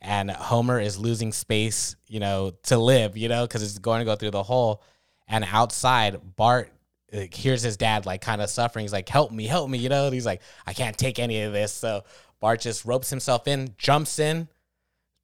and 0.02 0.30
Homer 0.30 0.78
is 0.78 0.98
losing 0.98 1.32
space, 1.32 1.96
you 2.06 2.20
know, 2.20 2.52
to 2.64 2.76
live, 2.76 3.16
you 3.16 3.28
know, 3.28 3.46
because 3.46 3.62
it's 3.62 3.78
going 3.78 4.00
to 4.00 4.04
go 4.04 4.14
through 4.14 4.32
the 4.32 4.42
hole. 4.42 4.82
And 5.28 5.44
outside, 5.50 6.36
Bart 6.36 6.72
like, 7.12 7.34
hears 7.34 7.62
his 7.62 7.76
dad 7.76 8.06
like 8.06 8.20
kind 8.20 8.40
of 8.40 8.50
suffering. 8.50 8.84
He's 8.84 8.92
like, 8.92 9.08
"Help 9.08 9.32
me, 9.32 9.46
help 9.46 9.68
me," 9.70 9.78
you 9.78 9.88
know. 9.88 10.06
And 10.06 10.14
he's 10.14 10.26
like, 10.26 10.42
"I 10.66 10.72
can't 10.72 10.96
take 10.96 11.18
any 11.18 11.42
of 11.42 11.52
this." 11.52 11.72
So 11.72 12.04
Bart 12.40 12.60
just 12.60 12.84
ropes 12.84 13.10
himself 13.10 13.46
in, 13.48 13.74
jumps 13.78 14.18
in, 14.18 14.48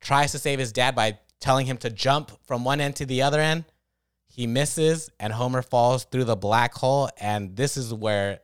tries 0.01 0.33
to 0.33 0.39
save 0.39 0.59
his 0.59 0.73
dad 0.73 0.95
by 0.95 1.19
telling 1.41 1.67
him 1.67 1.77
to 1.79 1.91
jump 1.91 2.33
from 2.47 2.65
one 2.65 2.81
end 2.81 2.97
to 2.97 3.07
the 3.07 3.23
other 3.23 3.41
end. 3.41 3.65
He 4.27 4.47
misses, 4.47 5.11
and 5.21 5.33
Homer 5.33 5.61
falls 5.63 6.05
through 6.05 6.25
the 6.25 6.37
black 6.37 6.75
hole. 6.75 7.11
And 7.21 7.55
this 7.57 7.77
is 7.77 7.93
where 7.93 8.41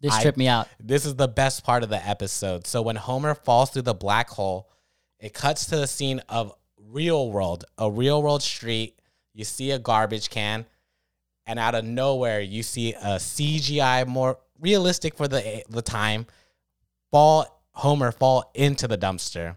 This 0.00 0.12
I- 0.12 0.22
tripped 0.22 0.38
me 0.38 0.48
out. 0.48 0.66
this 0.80 1.06
is 1.06 1.14
the 1.14 1.28
best 1.28 1.62
part 1.62 1.82
of 1.84 1.90
the 1.90 2.04
episode. 2.06 2.66
So 2.66 2.82
when 2.82 2.96
Homer 2.96 3.34
falls 3.34 3.70
through 3.70 3.82
the 3.82 3.94
black 3.94 4.30
hole, 4.30 4.68
it 5.20 5.32
cuts 5.32 5.66
to 5.66 5.76
the 5.76 5.86
scene 5.86 6.20
of 6.28 6.52
real 6.76 7.30
world, 7.30 7.64
a 7.78 7.88
real 7.90 8.20
world 8.22 8.42
street. 8.42 8.98
You 9.32 9.44
see 9.44 9.70
a 9.70 9.78
garbage 9.78 10.28
can, 10.28 10.66
and 11.46 11.58
out 11.58 11.74
of 11.74 11.84
nowhere, 11.84 12.40
you 12.40 12.62
see 12.62 12.94
a 12.94 13.16
CGI, 13.18 14.06
more 14.06 14.38
realistic 14.60 15.16
for 15.16 15.26
the 15.28 15.62
the 15.68 15.82
time, 15.82 16.26
fall 17.10 17.46
Homer 17.74 18.12
fall 18.12 18.50
into 18.54 18.86
the 18.86 18.98
dumpster. 18.98 19.56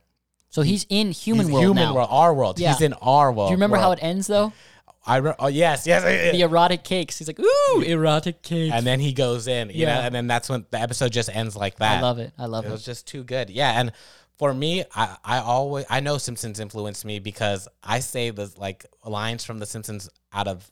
So 0.50 0.62
he's 0.62 0.86
in 0.90 1.12
human 1.12 1.48
He's 1.48 1.54
world 1.54 1.66
human 1.66 1.84
now. 1.84 1.96
world, 1.96 2.08
our 2.10 2.34
world. 2.34 2.60
Yeah. 2.60 2.72
He's 2.72 2.82
in 2.82 2.94
our 2.94 3.30
world. 3.32 3.50
Do 3.50 3.52
you 3.52 3.58
remember 3.58 3.76
how 3.78 3.92
it 3.92 4.00
ends 4.02 4.28
though? 4.28 4.54
I 5.06 5.18
re- 5.18 5.34
oh 5.38 5.48
yes, 5.48 5.86
yes. 5.86 6.04
The 6.32 6.42
erotic 6.42 6.84
cakes. 6.84 7.18
He's 7.20 7.28
like, 7.28 7.40
ooh, 7.40 7.82
erotic 7.82 8.42
cakes. 8.42 8.74
and 8.74 8.88
then 8.88 9.00
he 9.02 9.12
goes 9.14 9.48
in, 9.48 9.70
you 9.70 9.82
Yeah. 9.82 9.96
know, 9.96 10.02
and 10.02 10.16
then 10.16 10.28
that's 10.28 10.48
when 10.50 10.66
the 10.72 10.80
episode 10.80 11.12
just 11.12 11.30
ends 11.30 11.56
like 11.56 11.76
that. 11.80 11.98
I 12.00 12.02
love 12.02 12.20
it. 12.20 12.32
I 12.38 12.46
love 12.46 12.66
It 12.66 12.70
it. 12.70 12.72
was 12.72 12.84
just 12.86 13.06
too 13.06 13.24
good. 13.24 13.50
Yeah, 13.50 13.80
and 13.80 13.92
for 14.40 14.54
me, 14.54 14.84
I, 14.96 15.18
I 15.24 15.38
always 15.40 15.86
I 15.90 16.00
know 16.00 16.18
Simpsons 16.18 16.60
influenced 16.60 17.04
me 17.06 17.20
because 17.20 17.68
I 17.84 18.00
say 18.00 18.30
the 18.32 18.52
like 18.58 18.86
lines 19.06 19.44
from 19.44 19.60
the 19.60 19.66
Simpsons 19.66 20.10
out 20.34 20.48
of 20.48 20.72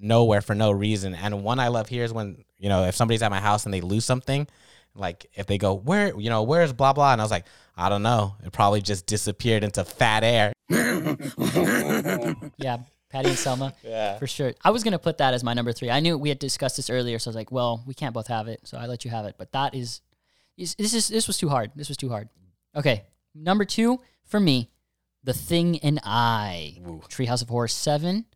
nowhere 0.00 0.40
for 0.40 0.54
no 0.54 0.70
reason. 0.70 1.14
And 1.14 1.42
one 1.42 1.58
I 1.58 1.68
love 1.68 1.88
here 1.88 2.04
is 2.04 2.12
when, 2.12 2.44
you 2.58 2.68
know, 2.68 2.84
if 2.84 2.94
somebody's 2.94 3.22
at 3.22 3.30
my 3.30 3.40
house 3.40 3.64
and 3.64 3.74
they 3.74 3.80
lose 3.80 4.04
something, 4.04 4.46
like 4.94 5.26
if 5.34 5.46
they 5.46 5.58
go, 5.58 5.74
Where 5.74 6.18
you 6.18 6.30
know, 6.30 6.42
where's 6.42 6.72
blah 6.72 6.92
blah? 6.92 7.12
And 7.12 7.20
I 7.20 7.24
was 7.24 7.30
like, 7.30 7.46
I 7.76 7.88
don't 7.88 8.02
know. 8.02 8.34
It 8.44 8.52
probably 8.52 8.80
just 8.82 9.06
disappeared 9.06 9.64
into 9.64 9.84
fat 9.84 10.24
air. 10.24 10.52
Yeah, 12.58 12.78
Patty 13.10 13.30
and 13.30 13.38
Selma. 13.38 13.74
Yeah. 13.82 14.18
For 14.18 14.26
sure. 14.26 14.52
I 14.62 14.70
was 14.70 14.84
gonna 14.84 14.98
put 14.98 15.18
that 15.18 15.34
as 15.34 15.44
my 15.44 15.54
number 15.54 15.72
three. 15.72 15.90
I 15.90 16.00
knew 16.00 16.18
we 16.18 16.28
had 16.28 16.38
discussed 16.38 16.76
this 16.76 16.90
earlier, 16.90 17.18
so 17.18 17.28
I 17.28 17.30
was 17.30 17.36
like, 17.36 17.52
well, 17.52 17.82
we 17.86 17.94
can't 17.94 18.14
both 18.14 18.26
have 18.26 18.48
it, 18.48 18.60
so 18.64 18.76
I 18.76 18.86
let 18.86 19.04
you 19.04 19.10
have 19.10 19.24
it. 19.26 19.36
But 19.38 19.52
that 19.52 19.74
is, 19.74 20.00
is 20.56 20.74
this 20.74 20.94
is 20.94 21.08
this 21.08 21.26
was 21.26 21.38
too 21.38 21.48
hard. 21.48 21.70
This 21.76 21.88
was 21.88 21.96
too 21.96 22.08
hard. 22.08 22.28
Okay, 22.76 23.04
number 23.34 23.64
two 23.64 24.00
for 24.24 24.40
me, 24.40 24.70
The 25.24 25.32
Thing 25.32 25.78
and 25.78 26.00
I, 26.04 26.78
Treehouse 27.08 27.42
of 27.42 27.48
Horror 27.48 27.68
seven. 27.68 28.26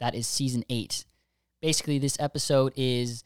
That 0.00 0.14
is 0.14 0.26
season 0.26 0.64
eight. 0.68 1.04
Basically, 1.60 1.98
this 1.98 2.16
episode 2.20 2.72
is 2.76 3.24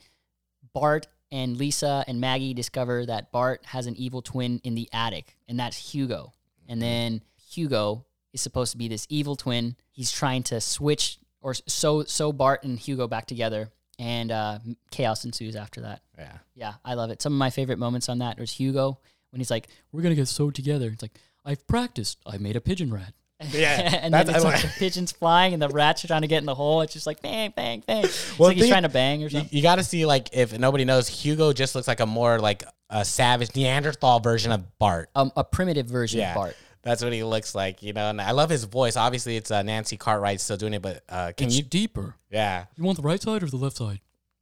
Bart 0.73 1.07
and 1.31 1.57
Lisa 1.57 2.05
and 2.07 2.21
Maggie 2.21 2.55
discover 2.55 3.07
that 3.07 3.33
Bart 3.33 3.65
has 3.67 3.87
an 3.87 3.97
evil 3.97 4.23
twin 4.23 4.61
in 4.65 4.75
the 4.75 4.89
attic, 4.93 5.37
and 5.49 5.59
that's 5.59 5.93
Hugo. 5.93 6.33
And 6.69 6.81
then 6.81 7.23
Hugo 7.51 8.07
is 8.33 8.41
supposed 8.41 8.73
to 8.73 8.79
be 8.79 8.89
this 8.89 9.07
evil 9.11 9.37
twin. 9.37 9.77
He's 9.91 10.11
trying 10.11 10.43
to 10.45 10.61
switch 10.61 11.19
or 11.41 11.55
sew 11.55 12.05
sew 12.05 12.33
Bart 12.33 12.65
and 12.65 12.79
Hugo 12.79 13.09
back 13.09 13.27
together, 13.27 13.71
and 13.99 14.31
uh, 14.31 14.59
chaos 14.91 15.25
ensues 15.25 15.57
after 15.57 15.83
that. 15.83 16.03
Yeah. 16.17 16.39
Yeah, 16.55 16.73
I 16.85 16.95
love 16.95 17.11
it. 17.11 17.21
Some 17.21 17.33
of 17.33 17.39
my 17.39 17.51
favorite 17.51 17.79
moments 17.79 18.09
on 18.09 18.19
that 18.19 18.39
was 18.39 18.53
Hugo 18.53 18.99
when 19.31 19.41
he's 19.41 19.51
like, 19.51 19.69
"We're 19.91 20.03
gonna 20.03 20.15
get 20.15 20.29
sewed 20.29 20.55
together." 20.55 20.89
It's 20.89 21.03
like, 21.03 21.19
"I've 21.45 21.67
practiced. 21.67 22.19
I 22.25 22.39
made 22.39 22.57
a 22.57 22.61
pigeon 22.61 22.93
rat." 22.93 23.15
Yeah, 23.53 23.99
and 24.03 24.13
then 24.15 24.29
it's 24.29 24.45
like 24.45 24.55
like- 24.55 24.63
the 24.63 24.69
pigeons 24.79 25.13
flying 25.13 25.53
and 25.53 25.63
the 25.63 25.69
rats 25.69 26.05
are 26.05 26.09
trying 26.09 26.23
to 26.23 26.29
get 26.29 26.39
in 26.39 26.47
the 26.47 26.55
hole. 26.55 26.81
It's 26.83 26.93
just 26.93 27.07
like 27.07 27.21
bang, 27.23 27.53
bang, 27.57 27.83
bang. 27.87 28.05
It's 28.05 28.39
Well, 28.39 28.49
like 28.49 28.57
he's 28.57 28.65
think- 28.65 28.73
trying 28.73 28.83
to 28.85 28.89
bang 28.89 29.23
or 29.25 29.31
something. 29.31 29.49
you 29.57 29.63
got 29.63 29.77
to 29.77 29.85
see 29.85 30.07
like 30.07 30.29
if 30.33 30.59
nobody 30.59 30.85
knows, 30.85 31.09
Hugo 31.09 31.53
just 31.53 31.75
looks 31.75 31.89
like 31.89 32.01
a 32.01 32.07
more 32.07 32.39
like 32.39 32.65
a 32.91 33.05
savage 33.05 33.55
Neanderthal 33.57 34.21
version 34.21 34.53
of 34.53 34.79
Bart. 34.79 35.09
Um, 35.15 35.33
a 35.37 35.45
primitive 35.45 35.87
version 35.87 36.21
of 36.21 36.35
Bart. 36.35 36.57
That's 36.83 37.03
what 37.03 37.13
he 37.13 37.23
looks 37.23 37.55
like, 37.55 37.83
you 37.83 37.93
know. 37.93 38.11
And 38.11 38.21
I 38.21 38.33
love 38.33 38.51
his 38.51 38.65
voice. 38.65 38.97
Obviously, 38.97 39.37
it's 39.37 39.51
uh, 39.53 39.63
Nancy 39.63 39.97
Cartwright 39.97 40.41
still 40.41 40.57
doing 40.57 40.75
it, 40.75 40.83
but 40.83 41.03
uh, 41.09 41.31
can 41.37 41.49
you? 41.49 41.63
deeper. 41.63 42.17
Yeah. 42.29 42.65
You 42.77 42.83
want 42.85 42.97
the 42.97 43.05
right 43.05 43.23
side 43.23 43.43
or 43.43 43.47
the 43.47 43.57
left 43.57 43.77
side? 43.77 44.01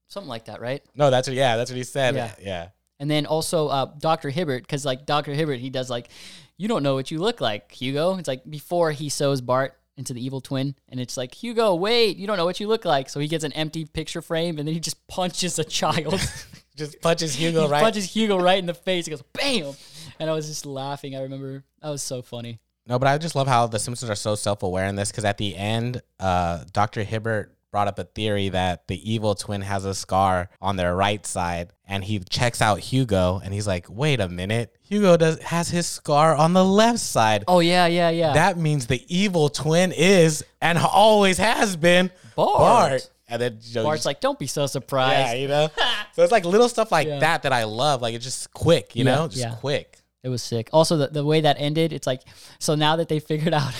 Something 0.09 0.28
like 0.30 0.47
that, 0.47 0.61
right? 0.61 0.83
No, 0.97 1.11
that's 1.11 1.28
what. 1.28 1.37
Yeah, 1.37 1.57
that's 1.59 1.71
what 1.71 1.76
he 1.76 1.85
said. 1.85 2.14
Yeah. 2.14 2.33
Yeah. 2.40 2.69
And 2.99 3.11
then 3.11 3.26
also 3.26 3.69
uh, 3.69 3.87
Dr. 3.99 4.30
Hibbert, 4.30 4.62
because 4.62 4.85
like 4.87 5.04
Dr. 5.07 5.33
Hibbert, 5.35 5.59
he 5.61 5.69
does 5.71 5.88
like, 5.90 6.09
you 6.61 6.69
don't 6.69 6.83
know 6.83 6.95
what 6.95 7.11
you 7.11 7.19
look 7.19 7.40
like, 7.40 7.73
Hugo. 7.73 8.19
It's 8.19 8.29
like 8.29 8.49
before 8.49 8.93
he 8.93 9.09
sews 9.09 9.40
Bart 9.40 9.79
into 9.97 10.12
the 10.12 10.23
evil 10.23 10.43
twin, 10.43 10.75
and 10.90 11.00
it's 11.00 11.17
like, 11.17 11.35
Hugo, 11.35 11.75
wait, 11.75 12.19
you 12.19 12.26
don't 12.26 12.37
know 12.37 12.45
what 12.45 12.61
you 12.61 12.69
look 12.69 12.85
like. 12.85 13.09
So 13.09 13.19
he 13.19 13.29
gets 13.29 13.45
an 13.45 13.52
empty 13.55 13.87
picture 13.87 14.21
frame, 14.21 14.59
and 14.59 14.69
then 14.69 14.75
he 14.75 14.81
just 14.81 15.07
punches 15.09 15.59
a 15.59 15.64
child. 15.64 16.21
Just 16.76 17.02
punches 17.02 17.35
Hugo 17.35 17.67
he 17.67 17.73
right. 17.73 17.83
punches 17.83 18.11
Hugo 18.14 18.40
right 18.40 18.57
in 18.57 18.64
the 18.64 18.73
face. 18.73 19.05
He 19.05 19.11
goes, 19.11 19.23
bam! 19.35 19.75
And 20.19 20.31
I 20.31 20.33
was 20.33 20.47
just 20.47 20.64
laughing. 20.64 21.14
I 21.14 21.23
remember 21.23 21.62
that 21.83 21.90
was 21.90 22.00
so 22.00 22.23
funny. 22.23 22.59
No, 22.87 22.99
but 22.99 23.07
I 23.07 23.19
just 23.19 23.35
love 23.35 23.49
how 23.49 23.67
the 23.67 23.79
Simpsons 23.79 24.09
are 24.11 24.14
so 24.14 24.35
self-aware 24.35 24.87
in 24.87 24.95
this 24.97 25.11
because 25.11 25.26
at 25.26 25.37
the 25.37 25.57
end, 25.57 26.00
uh, 26.19 26.64
Dr. 26.73 27.02
Hibbert 27.02 27.55
brought 27.71 27.89
up 27.89 27.99
a 27.99 28.05
theory 28.05 28.49
that 28.50 28.87
the 28.89 29.12
evil 29.12 29.35
twin 29.35 29.61
has 29.62 29.85
a 29.85 29.95
scar 29.95 30.49
on 30.61 30.77
their 30.77 30.95
right 30.97 31.25
side, 31.25 31.73
and 31.87 32.03
he 32.05 32.19
checks 32.21 32.61
out 32.61 32.81
Hugo, 32.81 33.41
and 33.45 33.55
he's 33.55 33.67
like, 33.67 33.87
"Wait 33.89 34.21
a 34.21 34.29
minute, 34.29 34.75
Hugo 34.83 35.17
does 35.17 35.39
has 35.41 35.69
his 35.69 35.87
scar 35.87 36.35
on 36.35 36.53
the 36.53 36.65
left 36.65 36.99
side. 37.00 37.45
Oh 37.49 37.61
yeah, 37.61 37.87
yeah, 37.87 38.11
yeah. 38.11 38.33
That 38.33 38.59
means 38.59 38.87
the 38.87 39.05
evil 39.09 39.49
twin 39.49 39.93
is 39.93 40.45
and 40.61 40.79
always 40.79 41.39
has 41.39 41.77
been 41.77 42.11
Bart. 42.37 42.59
Bart. 42.59 43.11
And 43.29 43.41
then 43.41 43.59
you 43.62 43.77
know, 43.77 43.85
Bart's 43.85 44.05
like, 44.07 44.21
don't 44.21 44.39
be 44.39 44.49
so 44.49 44.67
surprised." 44.67 45.29
yeah, 45.29 45.35
you 45.35 45.47
know. 45.49 45.69
so 46.15 46.23
it's 46.25 46.33
like 46.33 46.45
little 46.45 46.69
stuff 46.69 46.91
like 46.91 47.07
Yeah. 47.07 47.21
that 47.21 47.45
that 47.45 47.53
I 47.53 47.65
love. 47.65 48.03
Like 48.03 48.15
it's 48.15 48.25
just 48.25 48.53
quick, 48.53 48.97
you 48.97 49.05
Yeah, 49.05 49.15
know, 49.15 49.29
just 49.29 49.41
yeah. 49.43 49.55
quick. 49.55 49.99
It 50.23 50.29
was 50.29 50.43
sick. 50.43 50.69
Also, 50.73 50.99
the, 50.99 51.07
the 51.09 51.25
way 51.25 51.41
that 51.41 51.57
ended, 51.59 51.95
it's 51.95 52.07
like 52.07 52.21
so 52.59 52.75
now 52.75 52.97
that 52.97 53.09
they 53.09 53.21
figured 53.21 53.55
out 53.55 53.73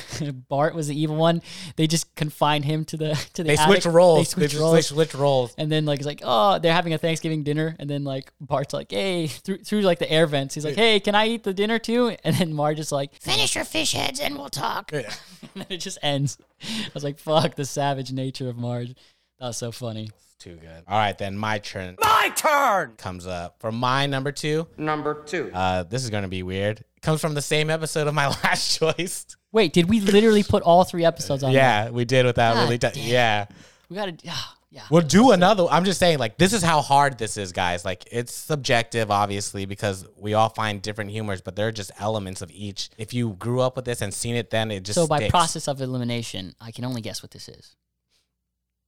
Bart 0.49 0.75
was 0.75 0.89
the 0.89 0.99
evil 0.99 1.17
one, 1.17 1.43
they 1.77 1.87
just 1.87 2.15
confined 2.15 2.65
him 2.65 2.87
to 2.87 2.97
the 2.97 3.15
to 3.35 3.43
the. 3.43 3.49
They 3.49 3.57
attic. 3.57 3.83
switch 3.83 3.93
roles. 3.93 4.19
They 4.19 4.49
switch 4.49 4.55
roles. 4.55 4.73
switch, 4.73 4.87
switch 4.87 5.15
roles. 5.15 5.55
And 5.59 5.71
then 5.71 5.85
like 5.85 5.99
it's 5.99 6.07
like 6.07 6.23
oh 6.25 6.59
they're 6.59 6.73
having 6.73 6.95
a 6.95 6.99
Thanksgiving 6.99 7.43
dinner, 7.43 7.77
and 7.79 7.91
then 7.91 8.05
like 8.05 8.33
Bart's 8.41 8.73
like 8.73 8.91
hey 8.91 9.27
through 9.27 9.59
through 9.59 9.83
like 9.83 9.99
the 9.99 10.11
air 10.11 10.27
vents, 10.27 10.55
he's 10.55 10.65
like 10.65 10.77
hey 10.77 10.99
can 10.99 11.15
I 11.15 11.27
eat 11.27 11.45
the 11.45 11.53
dinner 11.53 11.79
too? 11.79 12.17
And 12.25 12.35
then 12.37 12.55
Marge 12.55 12.81
is 12.81 12.91
like 12.91 13.15
Finish 13.21 13.55
your 13.55 13.65
fish 13.65 13.93
heads 13.93 14.19
and 14.19 14.37
we'll 14.37 14.49
talk. 14.49 14.93
and 14.93 15.07
then 15.55 15.67
it 15.69 15.79
just 15.79 15.99
ends. 16.03 16.39
I 16.63 16.91
was 16.95 17.05
like 17.05 17.19
fuck 17.19 17.55
the 17.55 17.67
savage 17.67 18.13
nature 18.13 18.49
of 18.49 18.57
Marge. 18.57 18.95
That 19.41 19.47
was 19.47 19.57
so 19.57 19.73
funny. 19.73 20.11
It's 20.15 20.35
Too 20.39 20.57
good. 20.57 20.85
All 20.87 20.99
right, 20.99 21.17
then 21.17 21.37
my 21.37 21.59
turn. 21.59 21.97
My 22.01 22.31
turn 22.37 22.93
comes 22.97 23.27
up 23.27 23.57
for 23.59 23.73
my 23.73 24.07
number 24.07 24.33
two. 24.33 24.67
Number 24.77 25.23
two. 25.25 25.51
Uh, 25.53 25.83
this 25.85 26.05
is 26.05 26.11
gonna 26.11 26.29
be 26.29 26.43
weird. 26.43 26.81
It 26.81 27.03
comes 27.03 27.21
from 27.21 27.35
the 27.35 27.43
same 27.43 27.71
episode 27.71 28.07
of 28.07 28.15
my 28.15 28.29
last 28.45 28.79
choice. 28.79 29.27
Wait, 29.53 29.73
did 29.73 29.89
we 29.89 30.01
literally 30.01 30.43
put 30.43 30.63
all 30.63 30.85
three 30.85 31.05
episodes 31.05 31.43
on? 31.43 31.53
there? 31.53 31.61
yeah, 31.63 31.91
we 31.91 32.05
did 32.05 32.27
without 32.27 32.55
God 32.55 32.63
really. 32.65 32.79
T- 32.79 33.01
yeah, 33.01 33.47
we 33.89 33.97
gotta. 33.97 34.15
ah, 34.29 34.57
yeah. 34.71 34.83
we'll 34.91 35.03
do 35.03 35.33
another. 35.33 35.67
I'm 35.71 35.85
just 35.85 35.99
saying, 35.99 36.19
like, 36.19 36.37
this 36.39 36.53
is 36.53 36.63
how 36.63 36.81
hard 36.83 37.19
this 37.19 37.37
is, 37.37 37.51
guys. 37.53 37.85
Like, 37.85 38.05
it's 38.13 38.33
subjective, 38.33 39.11
obviously, 39.11 39.65
because 39.67 40.07
we 40.17 40.35
all 40.35 40.51
find 40.51 40.81
different 40.81 41.11
humors, 41.11 41.41
but 41.41 41.57
there 41.57 41.67
are 41.69 41.73
just 41.73 41.91
elements 41.99 42.43
of 42.43 42.51
each. 42.53 42.91
If 42.97 43.13
you 43.15 43.31
grew 43.39 43.61
up 43.61 43.75
with 43.75 43.87
this 43.87 44.01
and 44.03 44.13
seen 44.15 44.37
it, 44.37 44.51
then 44.51 44.71
it 44.71 44.85
just 44.85 44.95
So 44.97 45.07
by 45.09 45.17
sticks. 45.17 45.31
process 45.31 45.67
of 45.67 45.81
elimination, 45.81 46.55
I 46.61 46.71
can 46.71 46.85
only 46.85 47.01
guess 47.01 47.23
what 47.23 47.33
this 47.33 47.49
is. 47.49 47.75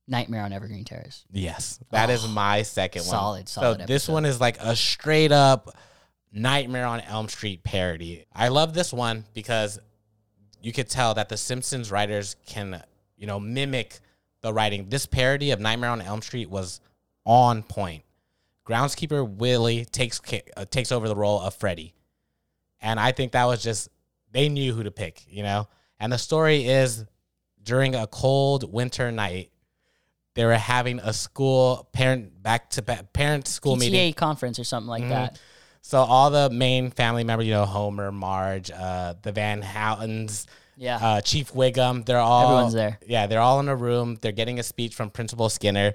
Nightmare 0.08 0.42
on 0.42 0.52
Evergreen 0.52 0.84
Terrace. 0.84 1.24
Yes, 1.30 1.78
that 1.90 2.10
is 2.10 2.26
my 2.28 2.62
second 2.62 3.02
one. 3.02 3.10
Solid, 3.10 3.48
solid 3.48 3.80
So 3.80 3.86
this 3.86 4.02
episode. 4.04 4.12
one 4.12 4.24
is 4.26 4.40
like 4.40 4.58
a 4.60 4.74
straight 4.74 5.32
up 5.32 5.70
Nightmare 6.32 6.86
on 6.86 7.00
Elm 7.00 7.28
Street 7.28 7.62
parody. 7.62 8.24
I 8.32 8.48
love 8.48 8.74
this 8.74 8.92
one 8.92 9.24
because 9.34 9.78
you 10.60 10.72
could 10.72 10.88
tell 10.88 11.14
that 11.14 11.28
the 11.28 11.36
Simpsons 11.36 11.90
writers 11.90 12.36
can, 12.46 12.82
you 13.16 13.26
know, 13.26 13.38
mimic 13.38 14.00
the 14.40 14.52
writing. 14.52 14.88
This 14.88 15.06
parody 15.06 15.50
of 15.52 15.60
Nightmare 15.60 15.90
on 15.90 16.00
Elm 16.02 16.20
Street 16.22 16.50
was 16.50 16.80
on 17.24 17.62
point. 17.62 18.02
Groundskeeper 18.66 19.28
Willie 19.28 19.84
takes 19.84 20.20
uh, 20.56 20.64
takes 20.66 20.92
over 20.92 21.08
the 21.08 21.16
role 21.16 21.40
of 21.40 21.54
Freddy, 21.54 21.94
and 22.80 22.98
I 22.98 23.12
think 23.12 23.32
that 23.32 23.44
was 23.44 23.62
just 23.62 23.88
they 24.30 24.48
knew 24.48 24.72
who 24.72 24.82
to 24.82 24.90
pick, 24.90 25.24
you 25.28 25.42
know. 25.42 25.68
And 26.00 26.12
the 26.12 26.18
story 26.18 26.64
is 26.66 27.04
during 27.62 27.94
a 27.94 28.06
cold 28.06 28.72
winter 28.72 29.12
night, 29.12 29.50
they 30.34 30.44
were 30.44 30.54
having 30.54 30.98
a 31.00 31.12
school 31.12 31.88
parent 31.92 32.42
back 32.42 32.70
to 32.70 32.82
back 32.82 33.12
parent 33.12 33.46
school 33.48 33.76
PTA 33.76 33.78
meeting. 33.78 34.12
conference 34.14 34.58
or 34.58 34.64
something 34.64 34.92
Mm-hmm. 34.92 35.10
like 35.10 35.32
that. 35.32 35.40
So 35.82 35.98
all 35.98 36.30
the 36.30 36.48
main 36.50 36.90
family 36.90 37.24
members, 37.24 37.46
you 37.46 37.52
know, 37.54 37.64
Homer, 37.66 38.12
Marge, 38.12 38.70
uh, 38.70 39.14
the 39.22 39.32
Van 39.32 39.60
Houtens, 39.62 40.46
Yeah. 40.76 40.96
uh, 40.96 41.20
Chief 41.20 41.52
Wiggum, 41.52 42.06
they're 42.06 42.18
all 42.18 42.44
Everyone's 42.52 42.72
there. 42.74 42.98
Yeah, 43.06 43.26
they're 43.26 43.40
all 43.40 43.58
in 43.60 43.68
a 43.68 43.74
room. 43.76 44.16
They're 44.22 44.30
getting 44.32 44.58
a 44.60 44.62
speech 44.62 44.94
from 44.94 45.10
Principal 45.10 45.48
Skinner, 45.48 45.94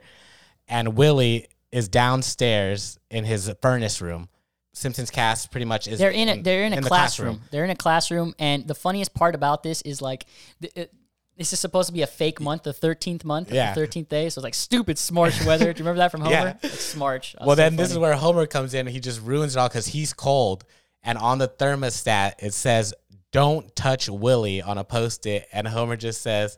and 0.67 0.96
Willie 0.98 1.48
is 1.72 1.88
downstairs 1.88 3.00
in 3.10 3.24
his 3.24 3.51
furnace 3.62 4.01
room. 4.01 4.27
Simpsons 4.74 5.10
cast 5.10 5.51
pretty 5.51 5.65
much 5.65 5.88
is 5.88 5.98
They're 6.00 6.12
in 6.12 6.29
a 6.29 6.41
they're 6.41 6.63
in 6.63 6.74
a 6.74 6.82
the 6.82 6.88
classroom. 6.88 7.41
They're 7.50 7.63
in 7.63 7.70
a 7.72 7.75
classroom, 7.75 8.36
and 8.38 8.67
the 8.67 8.75
funniest 8.75 9.13
part 9.13 9.34
about 9.36 9.63
this 9.63 9.82
is 9.82 10.01
like. 10.01 10.25
it, 10.62 10.94
this 11.38 11.53
is 11.53 11.60
supposed 11.60 11.88
to 11.88 11.94
be 11.94 12.01
a 12.01 12.08
fake 12.08 12.39
month, 12.41 12.63
the 12.63 12.74
thirteenth 12.74 13.24
month, 13.24 13.51
Yeah. 13.51 13.74
the 13.74 13.79
thirteenth 13.82 14.10
day. 14.10 14.29
So 14.29 14.39
it's 14.39 14.44
like 14.44 14.53
stupid 14.56 14.98
smarch 14.98 15.46
weather. 15.46 15.72
Do 15.72 15.79
you 15.79 15.84
remember 15.86 16.00
that 16.00 16.12
from 16.12 16.22
Homer? 16.24 16.32
Yeah. 16.34 16.44
Like 16.44 16.62
smarch. 16.63 17.36
Well, 17.46 17.56
then 17.56 17.75
this 17.75 17.91
is 17.91 17.98
where 17.98 18.13
Homer 18.15 18.46
comes 18.48 18.74
in 18.74 18.82
and 18.88 18.89
he 18.89 19.00
just 19.00 19.22
ruins 19.22 19.56
it 19.56 19.60
all 19.60 19.67
because 19.70 19.88
he's 19.88 20.13
cold. 20.13 20.65
And 21.03 21.17
on 21.17 21.38
the 21.38 21.48
thermostat, 21.48 22.34
it 22.39 22.53
says, 22.53 22.94
Don't 23.32 23.74
touch 23.75 24.10
Willie 24.10 24.62
on 24.62 24.77
a 24.77 24.84
post 24.84 25.25
it. 25.25 25.48
And 25.53 25.67
Homer 25.67 25.96
just 25.96 26.22
says, 26.22 26.58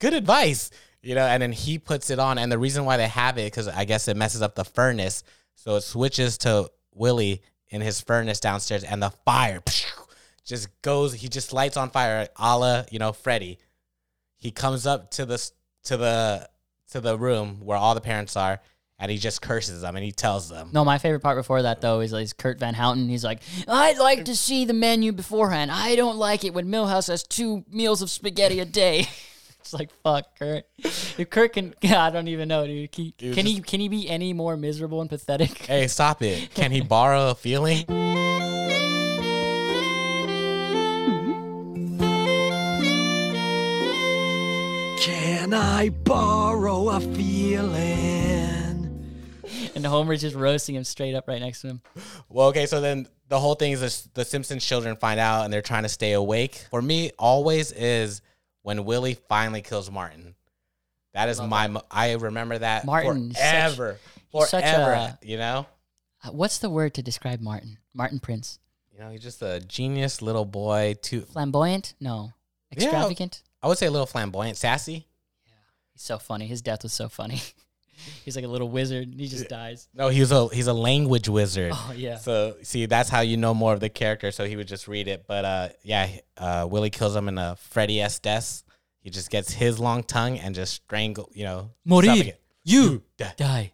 Good 0.00 0.14
advice. 0.14 0.70
You 1.02 1.16
know, 1.16 1.26
and 1.26 1.42
then 1.42 1.50
he 1.52 1.78
puts 1.78 2.10
it 2.10 2.18
on. 2.20 2.38
And 2.38 2.52
the 2.52 2.58
reason 2.58 2.84
why 2.84 2.96
they 2.96 3.08
have 3.08 3.36
it, 3.38 3.46
because 3.46 3.66
I 3.66 3.84
guess 3.84 4.06
it 4.06 4.16
messes 4.16 4.40
up 4.42 4.54
the 4.54 4.64
furnace. 4.64 5.24
So 5.56 5.74
it 5.76 5.80
switches 5.80 6.38
to 6.38 6.70
Willie 6.94 7.42
in 7.68 7.80
his 7.80 8.00
furnace 8.00 8.38
downstairs 8.38 8.84
and 8.84 9.02
the 9.02 9.10
fire 9.24 9.62
just 10.44 10.68
goes, 10.82 11.14
he 11.14 11.28
just 11.28 11.52
lights 11.52 11.76
on 11.76 11.88
fire 11.90 12.28
a 12.36 12.58
la, 12.58 12.82
you 12.90 12.98
know, 12.98 13.12
Freddy. 13.12 13.58
He 14.42 14.50
comes 14.50 14.86
up 14.86 15.12
to 15.12 15.24
the, 15.24 15.50
to 15.84 15.96
the, 15.96 16.48
to 16.90 17.00
the 17.00 17.16
room 17.16 17.60
where 17.62 17.78
all 17.78 17.94
the 17.94 18.00
parents 18.00 18.36
are 18.36 18.60
and 18.98 19.10
he 19.10 19.18
just 19.18 19.40
curses 19.40 19.82
them 19.82 19.94
and 19.96 20.04
he 20.04 20.10
tells 20.12 20.48
them. 20.48 20.70
No, 20.72 20.84
my 20.84 20.98
favorite 20.98 21.20
part 21.20 21.36
before 21.36 21.62
that 21.62 21.80
though 21.80 22.00
is, 22.00 22.12
is 22.12 22.32
Kurt 22.32 22.58
Van 22.58 22.74
Houten. 22.74 23.08
He's 23.08 23.24
like, 23.24 23.40
I'd 23.66 23.98
like 23.98 24.24
to 24.26 24.36
see 24.36 24.64
the 24.64 24.72
menu 24.72 25.12
beforehand. 25.12 25.70
I 25.70 25.96
don't 25.96 26.16
like 26.16 26.44
it 26.44 26.54
when 26.54 26.66
Milhouse 26.66 27.08
has 27.08 27.22
two 27.22 27.64
meals 27.70 28.02
of 28.02 28.10
spaghetti 28.10 28.60
a 28.60 28.64
day. 28.64 29.08
it's 29.60 29.72
like 29.72 29.90
fuck, 30.02 30.38
Kurt. 30.38 30.66
If 30.78 31.30
Kurt 31.30 31.52
can, 31.52 31.74
I 31.84 32.10
don't 32.10 32.28
even 32.28 32.48
know, 32.48 32.66
dude. 32.66 32.92
Can, 32.92 33.12
Dude, 33.16 33.34
can 33.34 33.46
he 33.46 33.60
can 33.60 33.80
he 33.80 33.88
be 33.88 34.08
any 34.08 34.32
more 34.32 34.56
miserable 34.56 35.00
and 35.00 35.08
pathetic? 35.08 35.56
Hey, 35.66 35.86
stop 35.86 36.22
it. 36.22 36.54
Can 36.54 36.70
he 36.70 36.80
borrow 36.82 37.30
a 37.30 37.34
feeling? 37.34 37.84
Can 45.52 45.60
I 45.60 45.90
borrow 45.90 46.88
a 46.88 46.98
feeling? 46.98 47.76
And 49.74 49.84
Homer's 49.84 50.22
just 50.22 50.34
roasting 50.34 50.76
him 50.76 50.84
straight 50.84 51.14
up 51.14 51.28
right 51.28 51.42
next 51.42 51.60
to 51.60 51.66
him. 51.66 51.82
Well, 52.30 52.46
okay, 52.46 52.64
so 52.64 52.80
then 52.80 53.06
the 53.28 53.38
whole 53.38 53.54
thing 53.54 53.72
is 53.72 53.82
this, 53.82 54.08
the 54.14 54.24
Simpsons 54.24 54.64
children 54.64 54.96
find 54.96 55.20
out 55.20 55.44
and 55.44 55.52
they're 55.52 55.60
trying 55.60 55.82
to 55.82 55.90
stay 55.90 56.14
awake. 56.14 56.64
For 56.70 56.80
me, 56.80 57.10
always 57.18 57.70
is 57.70 58.22
when 58.62 58.86
Willie 58.86 59.18
finally 59.28 59.60
kills 59.60 59.90
Martin. 59.90 60.36
That 61.12 61.28
is 61.28 61.38
my, 61.38 61.66
mo- 61.68 61.82
I 61.90 62.12
remember 62.14 62.56
that 62.56 62.86
Martin 62.86 63.32
is 63.32 63.36
such- 63.36 63.76
forever. 63.76 63.98
such 64.46 64.64
forever, 64.64 64.92
a- 64.92 65.18
you 65.20 65.36
know? 65.36 65.66
Uh, 66.24 66.30
What's 66.30 66.60
the 66.60 66.70
word 66.70 66.94
to 66.94 67.02
describe 67.02 67.42
Martin? 67.42 67.76
Martin 67.92 68.20
Prince. 68.20 68.58
You 68.90 69.00
know, 69.00 69.10
he's 69.10 69.20
just 69.20 69.42
a 69.42 69.60
genius 69.60 70.22
little 70.22 70.46
boy. 70.46 70.94
Too, 71.02 71.20
Flamboyant? 71.20 71.92
No. 72.00 72.32
Yeah. 72.74 72.84
Extravagant? 72.86 73.42
I 73.62 73.68
would 73.68 73.76
say 73.76 73.84
a 73.84 73.90
little 73.90 74.06
flamboyant, 74.06 74.56
sassy. 74.56 75.08
He's 75.94 76.02
so 76.02 76.18
funny. 76.18 76.46
His 76.46 76.62
death 76.62 76.82
was 76.82 76.92
so 76.92 77.08
funny. 77.08 77.40
He's 78.24 78.34
like 78.36 78.44
a 78.44 78.48
little 78.48 78.68
wizard. 78.68 79.08
and 79.08 79.20
He 79.20 79.28
just 79.28 79.48
dies. 79.48 79.88
No, 79.94 80.08
he 80.08 80.20
was 80.20 80.32
a 80.32 80.48
he's 80.48 80.66
a 80.66 80.72
language 80.72 81.28
wizard. 81.28 81.72
Oh 81.74 81.92
yeah. 81.94 82.16
So 82.16 82.56
see, 82.62 82.86
that's 82.86 83.08
how 83.10 83.20
you 83.20 83.36
know 83.36 83.54
more 83.54 83.72
of 83.74 83.80
the 83.80 83.90
character. 83.90 84.32
So 84.32 84.44
he 84.46 84.56
would 84.56 84.66
just 84.66 84.88
read 84.88 85.06
it. 85.08 85.24
But 85.28 85.44
uh, 85.44 85.68
yeah, 85.84 86.08
uh, 86.36 86.66
Willie 86.68 86.90
kills 86.90 87.14
him 87.14 87.28
in 87.28 87.38
a 87.38 87.54
Freddy 87.56 88.00
S 88.00 88.18
death. 88.18 88.64
He 89.00 89.10
just 89.10 89.30
gets 89.30 89.52
his 89.52 89.78
long 89.78 90.02
tongue 90.02 90.38
and 90.38 90.54
just 90.54 90.72
strangle. 90.74 91.30
You 91.34 91.44
know, 91.44 91.70
Morir. 91.84 92.06
suffocate. 92.10 92.36
You 92.64 93.02
die. 93.18 93.34
die. 93.36 93.72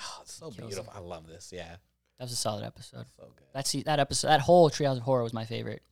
Oh, 0.00 0.18
it's 0.22 0.32
so 0.34 0.50
beautiful. 0.50 0.90
I 0.94 1.00
love 1.00 1.26
this. 1.28 1.50
Yeah, 1.54 1.68
That 2.18 2.24
was 2.24 2.32
a 2.32 2.36
solid 2.36 2.64
episode. 2.64 3.04
so 3.16 3.24
good. 3.36 3.46
That's 3.52 3.72
that 3.84 4.00
episode. 4.00 4.28
That 4.28 4.40
whole 4.40 4.70
Treehouse 4.70 4.96
of 4.96 5.02
Horror 5.02 5.22
was 5.24 5.32
my 5.34 5.44
favorite. 5.44 5.82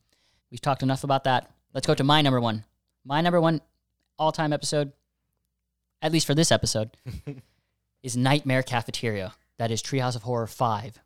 We've 0.49 0.61
talked 0.61 0.81
enough 0.81 1.03
about 1.03 1.25
that. 1.25 1.51
Let's 1.73 1.85
go 1.85 1.93
to 1.93 2.03
my 2.03 2.21
number 2.21 2.41
one. 2.41 2.65
My 3.05 3.21
number 3.21 3.39
one 3.39 3.61
all-time 4.17 4.51
episode, 4.51 4.93
at 6.01 6.11
least 6.11 6.27
for 6.27 6.35
this 6.35 6.51
episode, 6.51 6.97
is 8.03 8.17
Nightmare 8.17 8.63
Cafeteria. 8.63 9.33
That 9.57 9.71
is 9.71 9.81
Treehouse 9.81 10.15
of 10.15 10.23
Horror 10.23 10.47
five 10.47 10.99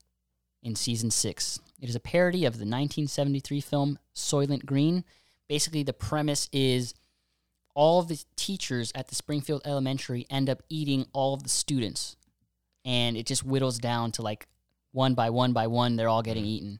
in 0.61 0.75
season 0.75 1.11
six. 1.11 1.59
It 1.79 1.89
is 1.89 1.95
a 1.95 1.99
parody 1.99 2.45
of 2.45 2.53
the 2.53 2.65
1973 2.65 3.61
film 3.61 3.99
Soylent 4.13 4.65
Green. 4.65 5.03
Basically, 5.47 5.83
the 5.83 5.93
premise 5.93 6.49
is 6.51 6.93
all 7.73 7.99
of 7.99 8.07
the 8.07 8.21
teachers 8.35 8.91
at 8.93 9.07
the 9.07 9.15
Springfield 9.15 9.61
Elementary 9.65 10.25
end 10.29 10.49
up 10.49 10.61
eating 10.69 11.05
all 11.13 11.33
of 11.33 11.43
the 11.43 11.49
students, 11.49 12.17
and 12.83 13.15
it 13.15 13.25
just 13.25 13.45
whittles 13.45 13.79
down 13.79 14.11
to 14.13 14.21
like 14.21 14.47
one 14.91 15.13
by 15.13 15.29
one 15.29 15.53
by 15.53 15.67
one, 15.67 15.95
they're 15.95 16.09
all 16.09 16.21
getting 16.21 16.45
eaten. 16.45 16.79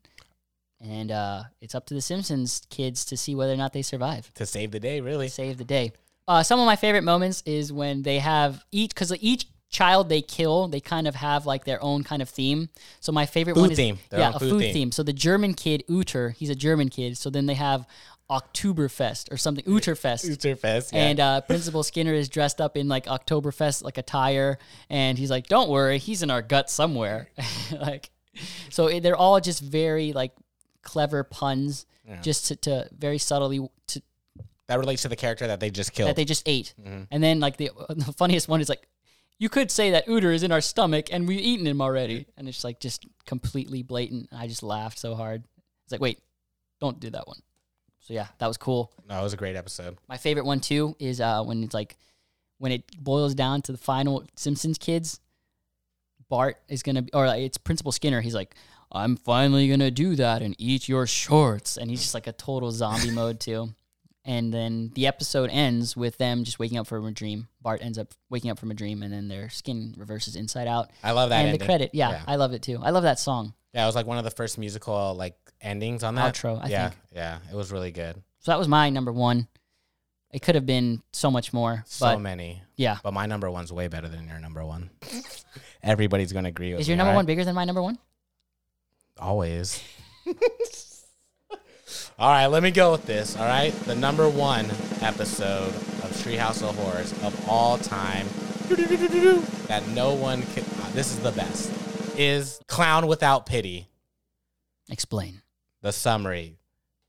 And 0.80 1.12
uh, 1.12 1.44
it's 1.62 1.76
up 1.76 1.86
to 1.88 1.94
the 1.94 2.02
Simpsons 2.02 2.64
kids 2.70 3.06
to 3.06 3.18
see 3.18 3.36
whether 3.36 3.54
or 3.54 3.58
not 3.58 3.72
they 3.72 3.84
survive. 3.84 4.34
To 4.36 4.46
save 4.46 4.72
the 4.72 4.80
day, 4.80 5.00
really. 5.00 5.28
Save 5.28 5.58
the 5.58 5.64
day. 5.64 5.92
Uh, 6.28 6.44
some 6.44 6.60
of 6.60 6.66
my 6.66 6.76
favorite 6.76 7.04
moments 7.04 7.44
is 7.46 7.74
when 7.74 8.04
they 8.04 8.20
have 8.20 8.64
each, 8.72 8.94
because 8.94 9.12
each 9.22 9.48
child 9.70 10.10
they 10.10 10.22
kill, 10.22 10.68
they 10.68 10.80
kind 10.80 11.08
of 11.08 11.16
have 11.16 11.46
like 11.46 11.66
their 11.66 11.82
own 11.84 12.04
kind 12.04 12.22
of 12.22 12.30
theme. 12.30 12.70
So 13.00 13.12
my 13.12 13.26
favorite 13.26 13.54
Food 13.56 13.62
one 13.62 13.72
is 13.72 13.78
theme. 13.78 14.00
Their 14.10 14.20
yeah, 14.20 14.30
a 14.30 14.40
food 14.40 14.50
food 14.52 14.60
theme. 14.62 14.74
theme. 14.74 14.92
So 14.92 15.04
the 15.04 15.14
German 15.14 15.54
kid 15.54 15.84
Uter, 15.90 16.36
he's 16.36 16.50
a 16.50 16.56
German 16.56 16.90
kid. 16.90 17.18
So 17.18 17.30
then 17.30 17.46
they 17.46 17.54
have 17.56 17.86
Oktoberfest 18.30 19.32
or 19.32 19.38
something, 19.38 19.64
Uterfest. 19.66 20.26
Uterfest, 20.30 20.94
yeah. 20.94 21.00
And 21.00 21.20
uh, 21.20 21.42
Principal 21.42 21.84
Skinner 21.84 22.14
is 22.14 22.30
dressed 22.30 22.62
up 22.62 22.78
in 22.78 22.88
like 22.88 23.06
Oktoberfest 23.06 23.84
like 23.84 23.98
attire, 23.98 24.58
and 24.90 25.18
he's 25.18 25.30
like, 25.30 25.48
"Don't 25.48 25.70
worry, 25.70 25.98
he's 25.98 26.24
in 26.24 26.32
our 26.32 26.42
gut 26.42 26.70
somewhere." 26.70 27.30
like, 27.72 28.10
so 28.70 28.88
it- 28.88 29.02
they're 29.04 29.18
all 29.18 29.40
just 29.42 29.62
very 29.62 30.14
like 30.14 30.32
clever 30.82 31.24
puns, 31.24 31.86
just 32.22 32.48
to, 32.48 32.56
to 32.58 32.90
very 32.98 33.18
subtly 33.18 33.68
to 33.88 34.02
that 34.68 34.80
relates 34.80 35.02
to 35.02 35.10
the 35.10 35.16
character 35.16 35.48
that 35.48 35.60
they 35.60 35.70
just 35.70 35.94
killed. 35.94 36.10
that 36.10 36.16
they 36.16 36.26
just 36.26 36.44
ate. 36.48 36.74
Mm-hmm. 36.80 37.04
And 37.12 37.24
then 37.24 37.40
like 37.40 37.58
the 37.58 37.72
the 37.90 38.14
funniest 38.14 38.48
one 38.48 38.62
is 38.62 38.70
like, 38.70 38.88
you 39.38 39.50
could 39.50 39.72
say 39.72 39.92
that 39.92 40.08
Uter 40.08 40.34
is 40.34 40.44
in 40.44 40.52
our 40.52 40.62
stomach 40.62 41.08
and 41.12 41.28
we've 41.28 41.40
eaten 41.40 41.66
him 41.68 41.82
already, 41.82 42.28
and 42.38 42.48
it's 42.48 42.64
like 42.64 42.80
just 42.80 43.06
completely 43.26 43.84
blatant. 43.84 44.30
And 44.32 44.40
I 44.40 44.48
just 44.48 44.64
laughed 44.64 45.00
so 45.00 45.16
hard. 45.16 45.44
It's 45.84 45.92
like, 45.92 46.02
wait, 46.02 46.20
don't 46.80 47.00
do 47.00 47.10
that 47.10 47.28
one. 47.28 47.40
So 48.00 48.14
yeah, 48.14 48.28
that 48.40 48.48
was 48.48 48.58
cool. 48.58 48.92
no, 49.08 49.20
it 49.20 49.24
was 49.24 49.34
a 49.34 49.38
great 49.38 49.56
episode. 49.56 49.98
My 50.10 50.18
favorite 50.18 50.46
one 50.46 50.60
too 50.60 50.96
is 51.00 51.22
uh, 51.22 51.44
when 51.44 51.64
it's 51.64 51.74
like 51.74 51.98
when 52.58 52.72
it 52.72 52.84
boils 52.98 53.34
down 53.34 53.62
to 53.64 53.72
the 53.72 53.78
final 53.78 54.24
Simpsons 54.36 54.78
kids. 54.78 55.20
Bart 56.30 56.58
is 56.70 56.82
gonna 56.82 57.02
be, 57.02 57.12
or 57.14 57.28
like, 57.28 57.42
it's 57.42 57.58
Principal 57.58 57.92
Skinner. 57.92 58.22
He's 58.22 58.34
like, 58.34 58.56
I'm 58.92 59.18
finally 59.18 59.68
gonna 59.68 59.92
do 59.92 60.16
that 60.16 60.42
and 60.42 60.56
eat 60.58 60.88
your 60.88 61.06
shorts, 61.06 61.76
and 61.78 61.90
he's 61.90 62.02
just 62.02 62.14
like 62.14 62.28
a 62.28 62.32
total 62.32 62.72
zombie 62.72 63.12
mode 63.22 63.40
too. 63.40 63.74
And 64.24 64.54
then 64.54 64.92
the 64.94 65.08
episode 65.08 65.50
ends 65.52 65.98
with 65.98 66.18
them 66.20 66.44
just 66.44 66.60
waking 66.60 66.78
up 66.78 66.86
from 66.86 67.06
a 67.08 67.12
dream. 67.12 67.48
Bart 67.60 67.80
ends 67.84 67.98
up 67.98 68.14
waking 68.30 68.52
up 68.52 68.60
from 68.60 68.70
a 68.70 68.76
dream, 68.76 69.02
and 69.02 69.12
then 69.12 69.28
their 69.28 69.50
skin 69.50 69.96
reverses 69.98 70.36
inside 70.36 70.68
out. 70.68 70.92
I 71.04 71.12
love 71.12 71.30
that 71.30 71.38
and 71.40 71.48
ending. 71.48 71.60
the 71.60 71.66
credit, 71.66 71.90
yeah, 71.94 72.12
Yeah. 72.12 72.24
I 72.28 72.36
love 72.36 72.54
it 72.54 72.62
too. 72.62 72.80
I 72.84 72.92
love 72.92 73.04
that 73.04 73.20
song. 73.20 73.54
Yeah, 73.74 73.84
it 73.84 73.88
was 73.88 73.96
like 73.96 74.06
one 74.06 74.20
of 74.20 74.24
the 74.24 74.30
first 74.32 74.58
musical 74.60 75.16
like 75.16 75.36
endings 75.60 76.04
on 76.04 76.16
that 76.16 76.36
Outro, 76.36 76.64
I 76.64 76.68
yeah, 76.68 76.90
think. 76.90 77.02
yeah, 77.14 77.40
it 77.52 77.56
was 77.56 77.72
really 77.72 77.92
good. 77.92 78.16
So 78.40 78.52
that 78.52 78.60
was 78.60 78.68
my 78.68 78.90
number 78.92 79.12
one. 79.12 79.48
It 80.32 80.42
could 80.42 80.56
have 80.56 80.66
been 80.66 81.02
so 81.12 81.30
much 81.32 81.52
more, 81.52 81.84
So 81.88 82.18
many, 82.20 82.62
yeah. 82.78 82.98
but 83.04 83.14
my 83.14 83.26
number 83.26 83.50
one's 83.50 83.74
way 83.74 83.88
better 83.88 84.08
than 84.08 84.28
your 84.28 84.40
number 84.40 84.64
one. 84.64 84.90
Everybody's 85.84 86.32
gonna 86.32 86.50
agree 86.50 86.72
with 86.74 86.82
Is 86.82 86.88
your 86.88 86.96
me, 86.96 87.00
number 87.00 87.10
alright? 87.10 87.18
one 87.18 87.26
bigger 87.26 87.44
than 87.44 87.56
my 87.56 87.66
number 87.66 87.82
one? 87.82 87.98
Always. 89.20 89.82
all 92.22 92.30
right, 92.30 92.46
let 92.46 92.62
me 92.62 92.70
go 92.70 92.92
with 92.92 93.08
this. 93.08 93.36
All 93.36 93.48
right, 93.48 93.72
the 93.86 93.96
number 93.96 94.30
one 94.30 94.66
episode 95.02 95.70
of 95.70 96.12
Treehouse 96.24 96.62
of 96.62 96.76
Horrors 96.76 97.12
of 97.24 97.50
all 97.50 97.80
time 97.80 98.28
that 98.70 99.82
no 99.96 100.14
one 100.14 100.44
could. 100.54 100.64
uh, 100.64 100.92
this 100.92 101.12
is 101.12 101.20
the 101.22 101.32
best. 101.32 101.72
Is 102.20 102.60
Clown 102.68 103.08
Without 103.08 103.48
Pity. 103.48 103.88
Explain. 104.92 105.42
The 105.82 105.92
summary. 105.92 106.60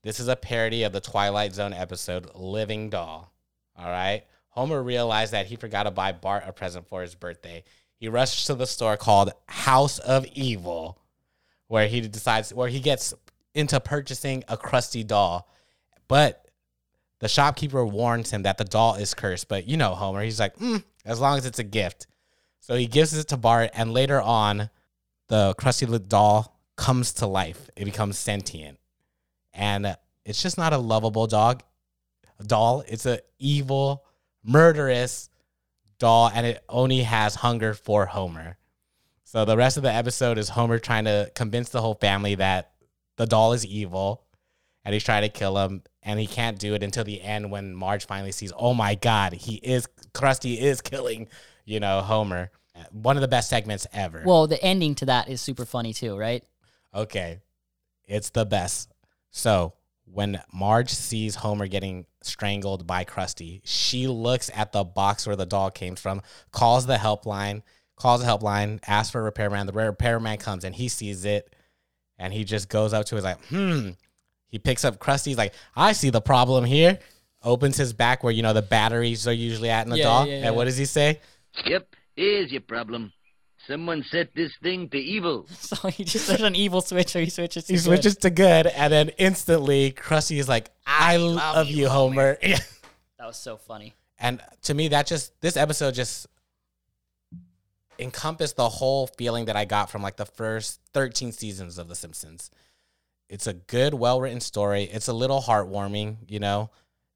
This 0.01 0.19
is 0.19 0.29
a 0.29 0.35
parody 0.35 0.81
of 0.81 0.93
the 0.93 0.99
Twilight 0.99 1.53
Zone 1.53 1.73
episode 1.73 2.31
Living 2.33 2.89
Doll. 2.89 3.31
All 3.77 3.85
right. 3.85 4.23
Homer 4.49 4.81
realized 4.81 5.33
that 5.33 5.45
he 5.45 5.57
forgot 5.57 5.83
to 5.83 5.91
buy 5.91 6.11
Bart 6.11 6.45
a 6.47 6.51
present 6.51 6.87
for 6.87 7.03
his 7.03 7.13
birthday. 7.13 7.63
He 7.97 8.07
rushes 8.07 8.45
to 8.45 8.55
the 8.55 8.65
store 8.65 8.97
called 8.97 9.31
House 9.45 9.99
of 9.99 10.25
Evil, 10.33 10.97
where 11.67 11.87
he 11.87 12.01
decides 12.01 12.51
where 12.51 12.67
he 12.67 12.79
gets 12.79 13.13
into 13.53 13.79
purchasing 13.79 14.43
a 14.47 14.57
Krusty 14.57 15.05
doll. 15.05 15.49
But 16.07 16.47
the 17.19 17.27
shopkeeper 17.27 17.85
warns 17.85 18.31
him 18.31 18.43
that 18.43 18.57
the 18.57 18.65
doll 18.65 18.95
is 18.95 19.13
cursed. 19.13 19.47
But 19.47 19.67
you 19.67 19.77
know, 19.77 19.95
Homer, 19.95 20.23
he's 20.23 20.39
like, 20.39 20.57
mm, 20.57 20.83
as 21.05 21.19
long 21.19 21.37
as 21.37 21.45
it's 21.45 21.59
a 21.59 21.63
gift. 21.63 22.07
So 22.59 22.75
he 22.75 22.87
gives 22.87 23.13
it 23.13 23.27
to 23.29 23.37
Bart, 23.37 23.71
and 23.73 23.93
later 23.93 24.21
on, 24.21 24.69
the 25.27 25.53
Krusty 25.55 26.07
doll 26.07 26.59
comes 26.77 27.13
to 27.13 27.27
life. 27.27 27.69
It 27.75 27.85
becomes 27.85 28.17
sentient, 28.17 28.79
and 29.53 29.97
it's 30.25 30.41
just 30.41 30.57
not 30.57 30.73
a 30.73 30.77
lovable 30.77 31.27
dog 31.27 31.63
doll. 32.45 32.83
It's 32.87 33.05
a 33.05 33.19
evil, 33.39 34.05
murderous 34.43 35.29
doll 36.03 36.29
and 36.33 36.45
it 36.45 36.61
only 36.67 37.03
has 37.03 37.35
hunger 37.35 37.73
for 37.73 38.05
Homer. 38.05 38.57
So 39.23 39.45
the 39.45 39.55
rest 39.55 39.77
of 39.77 39.83
the 39.83 39.91
episode 39.91 40.37
is 40.37 40.49
Homer 40.49 40.77
trying 40.77 41.05
to 41.05 41.31
convince 41.33 41.69
the 41.69 41.79
whole 41.79 41.95
family 41.95 42.35
that 42.35 42.72
the 43.17 43.25
doll 43.25 43.53
is 43.53 43.65
evil 43.65 44.23
and 44.85 44.93
he's 44.93 45.03
trying 45.03 45.21
to 45.23 45.29
kill 45.29 45.57
him 45.57 45.83
and 46.01 46.19
he 46.19 46.27
can't 46.27 46.59
do 46.59 46.73
it 46.73 46.83
until 46.83 47.03
the 47.03 47.21
end 47.21 47.51
when 47.51 47.73
Marge 47.73 48.05
finally 48.05 48.31
sees, 48.31 48.51
"Oh 48.57 48.73
my 48.73 48.95
god, 48.95 49.33
he 49.33 49.55
is 49.55 49.87
Krusty 50.13 50.57
is 50.57 50.81
killing, 50.81 51.29
you 51.65 51.79
know, 51.79 52.01
Homer." 52.01 52.51
One 52.91 53.17
of 53.17 53.21
the 53.21 53.27
best 53.27 53.49
segments 53.49 53.87
ever. 53.93 54.23
Well, 54.25 54.47
the 54.47 54.61
ending 54.63 54.95
to 54.95 55.05
that 55.05 55.29
is 55.29 55.41
super 55.41 55.65
funny 55.65 55.93
too, 55.93 56.17
right? 56.17 56.43
Okay. 56.93 57.39
It's 58.05 58.31
the 58.31 58.45
best. 58.45 58.91
So 59.31 59.73
when 60.05 60.41
Marge 60.51 60.89
sees 60.89 61.35
Homer 61.35 61.67
getting 61.67 62.05
strangled 62.21 62.85
by 62.85 63.05
Krusty, 63.05 63.61
she 63.63 64.07
looks 64.07 64.49
at 64.53 64.71
the 64.71 64.83
box 64.83 65.25
where 65.25 65.35
the 65.35 65.45
doll 65.45 65.71
came 65.71 65.95
from, 65.95 66.21
calls 66.51 66.85
the 66.85 66.97
helpline, 66.97 67.61
calls 67.95 68.21
the 68.21 68.27
helpline, 68.27 68.79
asks 68.87 69.11
for 69.11 69.21
a 69.21 69.23
repairman. 69.23 69.67
The 69.67 69.73
repairman 69.73 70.37
comes 70.37 70.63
and 70.63 70.75
he 70.75 70.89
sees 70.89 71.25
it 71.25 71.55
and 72.23 72.33
he 72.33 72.43
just 72.43 72.69
goes 72.69 72.93
up 72.93 73.05
to 73.07 73.15
it, 73.15 73.17
he's 73.19 73.23
like, 73.25 73.45
hmm. 73.47 73.89
He 74.47 74.59
picks 74.59 74.85
up 74.85 74.97
Krusty, 74.99 75.27
he's 75.27 75.37
like, 75.37 75.53
I 75.75 75.93
see 75.93 76.09
the 76.09 76.21
problem 76.21 76.63
here. 76.63 76.99
Opens 77.43 77.75
his 77.75 77.91
back 77.91 78.23
where, 78.23 78.31
you 78.31 78.41
know, 78.41 78.53
the 78.53 78.61
batteries 78.61 79.27
are 79.27 79.33
usually 79.33 79.69
at 79.69 79.83
in 79.85 79.89
the 79.89 79.97
Yeah, 79.97 80.03
doll. 80.03 80.27
yeah, 80.27 80.33
And 80.35 80.43
yeah. 80.45 80.49
what 80.51 80.65
does 80.65 80.77
he 80.77 80.85
say? 80.85 81.19
Yep, 81.65 81.87
here's 82.15 82.51
your 82.51 82.61
problem. 82.61 83.11
Someone 83.67 84.03
set 84.11 84.33
this 84.35 84.51
thing 84.61 84.89
to 84.89 84.97
evil. 84.97 85.47
So 85.53 85.87
he 85.89 86.03
just 86.03 86.27
there's 86.27 86.41
an 86.41 86.55
evil 86.55 86.81
switch, 86.81 87.09
so 87.09 87.19
he 87.19 87.29
switches. 87.29 87.63
To 87.65 87.73
He 87.73 87.77
good. 87.77 87.83
switches 87.83 88.15
to 88.17 88.29
good, 88.29 88.67
and 88.67 88.91
then 88.93 89.09
instantly 89.17 89.91
Krusty 89.91 90.37
is 90.37 90.47
like, 90.49 90.69
"I, 90.85 91.15
love, 91.17 91.67
you, 91.67 91.87
Homer." 91.89 92.37
That 93.19 93.27
was 93.27 93.37
so 93.37 93.55
funny. 93.57 93.93
and 94.19 94.41
to 94.63 94.73
me, 94.73 94.89
that 94.89 95.07
just 95.07 95.39
this 95.41 95.55
episode 95.57 95.93
just 95.93 96.27
encompassed 97.99 98.55
the 98.55 98.69
whole 98.69 99.07
feeling 99.07 99.45
that 99.45 99.55
I 99.55 99.65
got 99.65 99.89
from 99.89 100.01
like 100.01 100.17
the 100.17 100.25
first 100.25 100.79
thirteen 100.93 101.31
seasons 101.31 101.77
of 101.77 101.87
The 101.87 101.95
Simpsons. 101.95 102.49
It's 103.29 103.47
a 103.47 103.53
good, 103.53 103.93
well 103.93 104.19
written 104.21 104.39
story. 104.41 104.83
It's 104.83 105.07
a 105.07 105.13
little 105.13 105.41
heartwarming, 105.41 106.17
you 106.27 106.39
know. 106.39 106.69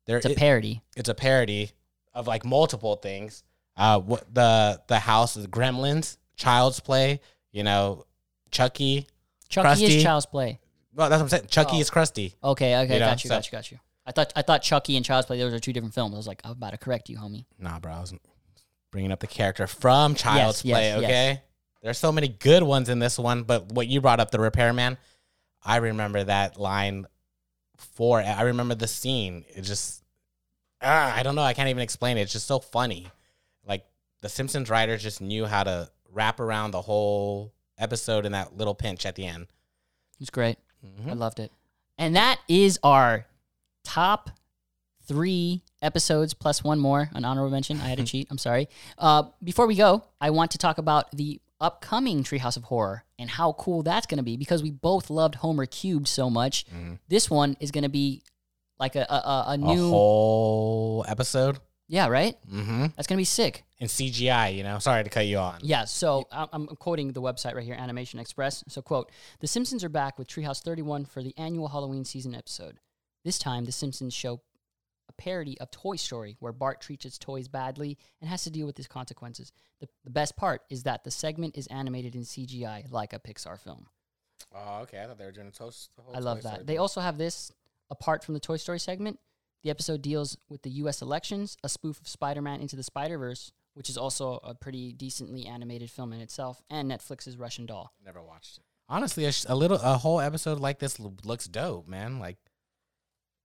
There, 0.05 0.17
It's 0.17 0.25
a 0.25 0.31
it- 0.31 0.37
parody. 0.37 0.81
it's 0.95 1.09
a 1.09 1.13
parody 1.15 1.71
of 2.13 2.27
like 2.27 2.45
multiple 2.45 2.95
things. 2.95 3.43
Uh, 3.75 3.99
what 3.99 4.33
the 4.33 4.81
the 4.87 4.99
house, 4.99 5.33
the 5.35 5.47
Gremlins, 5.47 6.17
Child's 6.35 6.79
Play, 6.79 7.19
you 7.51 7.63
know, 7.63 8.05
Chucky. 8.51 9.05
Chucky 9.49 9.67
Krusty. 9.85 9.97
is 9.97 10.03
Child's 10.03 10.25
Play. 10.25 10.59
Well, 10.95 11.09
that's 11.09 11.19
what 11.19 11.25
I'm 11.25 11.29
saying. 11.29 11.47
Chucky 11.49 11.77
Oh. 11.77 11.81
is 11.81 11.89
Krusty. 11.91 12.33
Okay, 12.43 12.75
okay, 12.83 12.93
You 12.95 12.99
know, 12.99 13.05
got 13.07 13.23
you, 13.23 13.27
so- 13.29 13.35
got 13.35 13.45
you, 13.45 13.51
got 13.51 13.71
you. 13.71 13.79
I 14.05 14.11
thought 14.13 14.33
I 14.35 14.41
thought 14.41 14.61
Chucky 14.63 14.95
and 14.95 15.05
Child's 15.05 15.27
Play 15.27 15.37
those 15.37 15.53
are 15.53 15.59
two 15.59 15.73
different 15.73 15.93
films. 15.93 16.13
I 16.13 16.17
was 16.17 16.27
like, 16.27 16.41
I'm 16.45 16.51
about 16.51 16.71
to 16.71 16.77
correct 16.77 17.09
you, 17.09 17.17
homie. 17.17 17.45
Nah, 17.59 17.77
bro. 17.79 17.91
I 17.91 17.99
was 17.99 18.13
bringing 18.91 19.11
up 19.11 19.19
the 19.19 19.27
character 19.27 19.67
from 19.67 20.15
Child's 20.15 20.63
yes, 20.63 20.73
Play. 20.73 20.89
yes. 20.89 21.03
Okay, 21.03 21.41
there's 21.81 21.97
so 21.97 22.11
many 22.11 22.27
good 22.27 22.63
ones 22.63 22.89
in 22.89 22.99
this 22.99 23.17
one, 23.17 23.43
but 23.43 23.71
what 23.71 23.87
you 23.87 24.01
brought 24.01 24.19
up, 24.19 24.31
the 24.31 24.39
repairman, 24.39 24.97
I 25.63 25.77
remember 25.77 26.23
that 26.23 26.59
line. 26.59 27.05
For 27.77 28.19
I 28.19 28.41
remember 28.41 28.73
the 28.73 28.87
scene. 28.87 29.45
It 29.49 29.61
just, 29.61 30.03
ah, 30.81 31.15
I 31.15 31.21
don't 31.21 31.35
know. 31.35 31.43
I 31.43 31.53
can't 31.53 31.69
even 31.69 31.83
explain 31.83 32.17
it. 32.17 32.21
It's 32.21 32.33
just 32.33 32.47
so 32.47 32.59
funny. 32.59 33.07
Like 33.67 33.85
the 34.21 34.29
Simpsons 34.29 34.69
writers 34.71 35.03
just 35.03 35.21
knew 35.21 35.45
how 35.45 35.63
to 35.63 35.91
wrap 36.11 36.39
around 36.39 36.71
the 36.71 36.81
whole 36.81 37.53
episode 37.77 38.25
in 38.25 38.31
that 38.31 38.57
little 38.57 38.73
pinch 38.73 39.05
at 39.05 39.15
the 39.15 39.27
end. 39.27 39.45
It's 40.19 40.31
great. 40.31 40.57
Mm-hmm. 40.83 41.11
I 41.11 41.13
loved 41.13 41.39
it. 41.39 41.51
And 41.99 42.15
that 42.15 42.39
is 42.47 42.79
our 42.81 43.27
top 43.83 44.31
three 45.07 45.63
episodes 45.81 46.33
plus 46.33 46.63
one 46.63 46.79
more, 46.79 47.09
an 47.13 47.25
honorable 47.25 47.51
mention. 47.51 47.79
I 47.81 47.87
had 47.87 47.97
to 47.99 48.03
cheat. 48.11 48.27
I'm 48.29 48.37
sorry. 48.37 48.67
Uh, 48.97 49.23
before 49.43 49.67
we 49.67 49.75
go, 49.75 50.03
I 50.21 50.29
want 50.31 50.51
to 50.51 50.57
talk 50.57 50.77
about 50.77 51.11
the 51.11 51.39
upcoming 51.59 52.23
Treehouse 52.23 52.57
of 52.57 52.65
Horror 52.65 53.03
and 53.17 53.29
how 53.29 53.53
cool 53.53 53.81
that's 53.83 54.05
going 54.05 54.17
to 54.19 54.23
be 54.23 54.37
because 54.37 54.61
we 54.61 54.69
both 54.71 55.09
loved 55.09 55.35
Homer 55.35 55.65
Cubed 55.65 56.07
so 56.07 56.29
much. 56.29 56.65
This 57.07 57.29
one 57.29 57.57
is 57.59 57.71
going 57.71 57.83
to 57.83 57.89
be 57.89 58.21
like 58.79 58.95
a, 58.95 59.01
a, 59.09 59.15
a, 59.15 59.43
a 59.47 59.51
A 59.53 59.57
new. 59.57 59.89
whole 59.89 61.03
episode 61.07 61.59
yeah, 61.89 62.07
right? 62.09 62.35
mm-hmm. 62.51 62.87
That's 62.97 63.07
going 63.07 63.15
to 63.15 63.21
be 63.21 63.23
sick. 63.23 63.63
And 63.79 63.89
CGI. 63.89 64.53
You 64.57 64.63
know, 64.63 64.77
sorry 64.79 65.05
to 65.05 65.09
cut 65.09 65.25
you 65.25 65.37
on. 65.37 65.59
Yeah, 65.61 65.85
so 65.85 66.27
I'm 66.33 66.67
quoting 66.67 67.13
the 67.13 67.21
website 67.21 67.55
right 67.55 67.63
here, 67.63 67.75
Animation 67.75 68.19
Express. 68.19 68.61
So, 68.67 68.81
quote, 68.81 69.09
The 69.39 69.47
Simpsons 69.47 69.85
are 69.85 69.89
back 69.89 70.19
with 70.19 70.27
Treehouse 70.27 70.61
31 70.61 71.05
for 71.05 71.23
the 71.23 71.33
annual 71.37 71.69
Halloween 71.69 72.03
season 72.03 72.35
episode. 72.35 72.79
This 73.23 73.39
time, 73.39 73.63
The 73.63 73.71
Simpsons 73.71 74.13
show 74.13 74.41
a 75.09 75.13
parody 75.13 75.59
of 75.59 75.71
Toy 75.71 75.95
Story, 75.95 76.35
where 76.39 76.51
Bart 76.53 76.81
treats 76.81 77.03
his 77.03 77.17
toys 77.17 77.47
badly 77.47 77.97
and 78.21 78.29
has 78.29 78.43
to 78.43 78.49
deal 78.49 78.65
with 78.67 78.77
his 78.77 78.87
consequences. 78.87 79.51
The, 79.79 79.87
the 80.03 80.09
best 80.09 80.35
part 80.35 80.61
is 80.69 80.83
that 80.83 81.03
the 81.03 81.11
segment 81.11 81.57
is 81.57 81.67
animated 81.67 82.15
in 82.15 82.21
CGI 82.21 82.91
like 82.91 83.13
a 83.13 83.19
Pixar 83.19 83.59
film. 83.59 83.87
Oh, 84.53 84.79
okay. 84.83 85.01
I 85.01 85.07
thought 85.07 85.17
they 85.17 85.25
were 85.25 85.31
doing 85.31 85.47
a 85.47 85.51
toast. 85.51 85.89
The 85.95 86.01
whole 86.03 86.15
I 86.15 86.19
love 86.19 86.37
Toy 86.37 86.41
Story 86.41 86.57
that. 86.57 86.67
They 86.67 86.77
also 86.77 87.01
have 87.01 87.17
this 87.17 87.51
apart 87.89 88.23
from 88.23 88.33
the 88.33 88.39
Toy 88.39 88.57
Story 88.57 88.79
segment. 88.79 89.19
The 89.63 89.69
episode 89.71 90.01
deals 90.01 90.37
with 90.49 90.61
the 90.61 90.69
U.S. 90.71 91.01
elections, 91.01 91.57
a 91.63 91.69
spoof 91.69 91.99
of 91.99 92.07
Spider-Man 92.07 92.61
Into 92.61 92.75
the 92.75 92.83
Spider-Verse, 92.83 93.51
which 93.73 93.89
is 93.89 93.97
also 93.97 94.39
a 94.43 94.53
pretty 94.53 94.93
decently 94.93 95.45
animated 95.45 95.89
film 95.89 96.13
in 96.13 96.21
itself, 96.21 96.61
and 96.69 96.89
Netflix's 96.89 97.37
Russian 97.37 97.65
Doll. 97.65 97.91
never 98.05 98.21
watched 98.21 98.57
it. 98.57 98.63
Honestly, 98.89 99.25
a, 99.25 99.31
sh- 99.31 99.45
a 99.49 99.55
little, 99.55 99.77
a 99.77 99.97
whole 99.97 100.21
episode 100.21 100.59
like 100.59 100.79
this 100.79 100.99
l- 100.99 101.13
looks 101.25 101.47
dope, 101.47 101.87
man. 101.87 102.19
Like, 102.19 102.37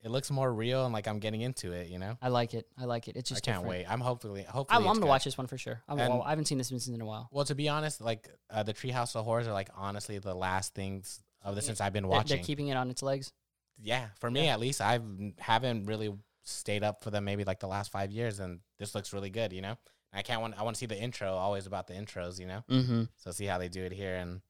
it 0.02 0.10
looks 0.10 0.30
more 0.30 0.52
real, 0.52 0.84
and 0.84 0.92
like 0.92 1.06
I'm 1.06 1.18
getting 1.18 1.40
into 1.42 1.72
it. 1.72 1.88
You 1.88 1.98
know, 1.98 2.16
I 2.20 2.28
like 2.28 2.54
it. 2.54 2.66
I 2.78 2.84
like 2.84 3.08
it. 3.08 3.16
It's 3.16 3.28
just 3.28 3.46
I 3.46 3.52
can't 3.52 3.62
different. 3.64 3.84
wait. 3.84 3.92
I'm 3.92 4.00
hopefully, 4.00 4.42
hopefully, 4.42 4.76
I'm, 4.76 4.82
I'm 4.82 4.94
gonna 4.94 5.00
good. 5.00 5.08
watch 5.08 5.24
this 5.24 5.38
one 5.38 5.46
for 5.46 5.56
sure. 5.58 5.80
I'm, 5.88 5.98
And- 5.98 6.12
well, 6.14 6.22
I 6.22 6.30
haven't 6.30 6.46
seen 6.46 6.58
this 6.58 6.70
in 6.88 7.00
a 7.00 7.04
while. 7.06 7.28
Well, 7.32 7.44
to 7.44 7.54
be 7.54 7.68
honest, 7.68 8.00
like 8.00 8.28
uh, 8.50 8.62
the 8.62 8.74
Treehouse 8.74 9.14
of 9.16 9.24
Horrors 9.24 9.46
are 9.46 9.52
like 9.52 9.70
honestly 9.76 10.18
the 10.18 10.34
last 10.34 10.74
things 10.74 11.22
of 11.44 11.54
this 11.54 11.66
since 11.66 11.80
I've 11.80 11.92
been 11.92 12.04
They're, 12.04 12.10
watching. 12.10 12.36
they're 12.36 12.44
keeping 12.44 12.68
it 12.68 12.76
on 12.76 12.90
its 12.90 13.02
legs. 13.02 13.32
yeah, 13.80 14.06
for 14.20 14.30
me 14.30 14.48
at 14.48 14.60
least, 14.60 14.80
I 14.80 15.00
haven't 15.38 15.86
really 15.86 16.12
stayed 16.44 16.82
up 16.82 17.02
for 17.02 17.10
them 17.10 17.24
maybe 17.24 17.44
like 17.44 17.60
the 17.60 17.68
last 17.68 17.90
five 17.92 18.10
years, 18.10 18.40
and 18.40 18.60
this 18.78 18.94
looks 18.94 19.12
really 19.12 19.30
good. 19.30 19.52
You 19.52 19.62
know, 19.62 19.76
I 20.12 20.22
can't 20.22 20.40
want 20.40 20.58
I 20.58 20.62
want 20.62 20.76
to 20.76 20.80
see 20.80 20.86
the 20.86 20.98
intro. 21.00 21.32
Always 21.32 21.66
about 21.66 21.86
the 21.86 21.94
intros, 21.94 22.38
you 22.40 22.46
know. 22.46 22.64
Mm-hmm. 22.70 23.02
So 23.16 23.30
see 23.30 23.46
how 23.46 23.58
they 23.58 23.68
do 23.68 23.82
it 23.84 23.92
here, 23.92 24.16
and 24.16 24.40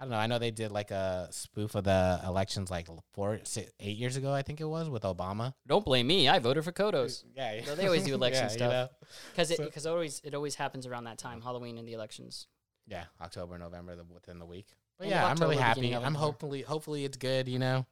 I 0.00 0.04
don't 0.04 0.10
know. 0.12 0.16
I 0.16 0.26
know 0.28 0.38
they 0.38 0.50
did 0.50 0.72
like 0.72 0.90
a 0.92 1.28
spoof 1.30 1.74
of 1.74 1.84
the 1.84 2.20
elections 2.26 2.70
like 2.70 2.88
four, 3.12 3.38
six, 3.44 3.70
eight 3.80 3.98
years 3.98 4.16
ago. 4.16 4.32
I 4.32 4.40
think 4.40 4.58
it 4.62 4.64
was 4.64 4.88
with 4.88 5.02
Obama. 5.02 5.52
Don't 5.66 5.84
blame 5.84 6.06
me. 6.06 6.26
I 6.26 6.38
voted 6.38 6.64
for 6.64 6.72
Kodos 6.72 7.22
Yeah, 7.36 7.62
So 7.66 7.74
they 7.74 7.84
always 7.84 8.04
do 8.04 8.14
election 8.20 8.44
Yeah, 8.46 8.50
you 8.52 8.56
stuff. 8.58 8.70
know? 8.72 8.88
because 9.30 9.50
it 9.50 9.58
So- 9.58 9.64
because 9.66 9.84
always 9.86 10.22
it 10.24 10.34
always 10.34 10.54
happens 10.54 10.86
around 10.86 11.04
that 11.04 11.18
time, 11.18 11.42
Halloween 11.42 11.76
and 11.76 11.86
the 11.86 11.92
elections. 11.92 12.46
Yeah, 12.86 13.04
October, 13.20 13.58
November, 13.58 13.94
the, 13.94 14.04
within 14.04 14.38
the 14.38 14.46
week. 14.46 14.68
But 14.98 15.04
End 15.04 15.12
of 15.12 15.20
yeah, 15.20 15.26
I'm 15.26 15.36
really 15.36 15.56
happy. 15.58 15.94
I'm 15.94 16.14
hopefully, 16.14 16.62
hopefully 16.62 17.04
it's 17.04 17.18
good. 17.18 17.46
You 17.46 17.58
know, 17.58 17.84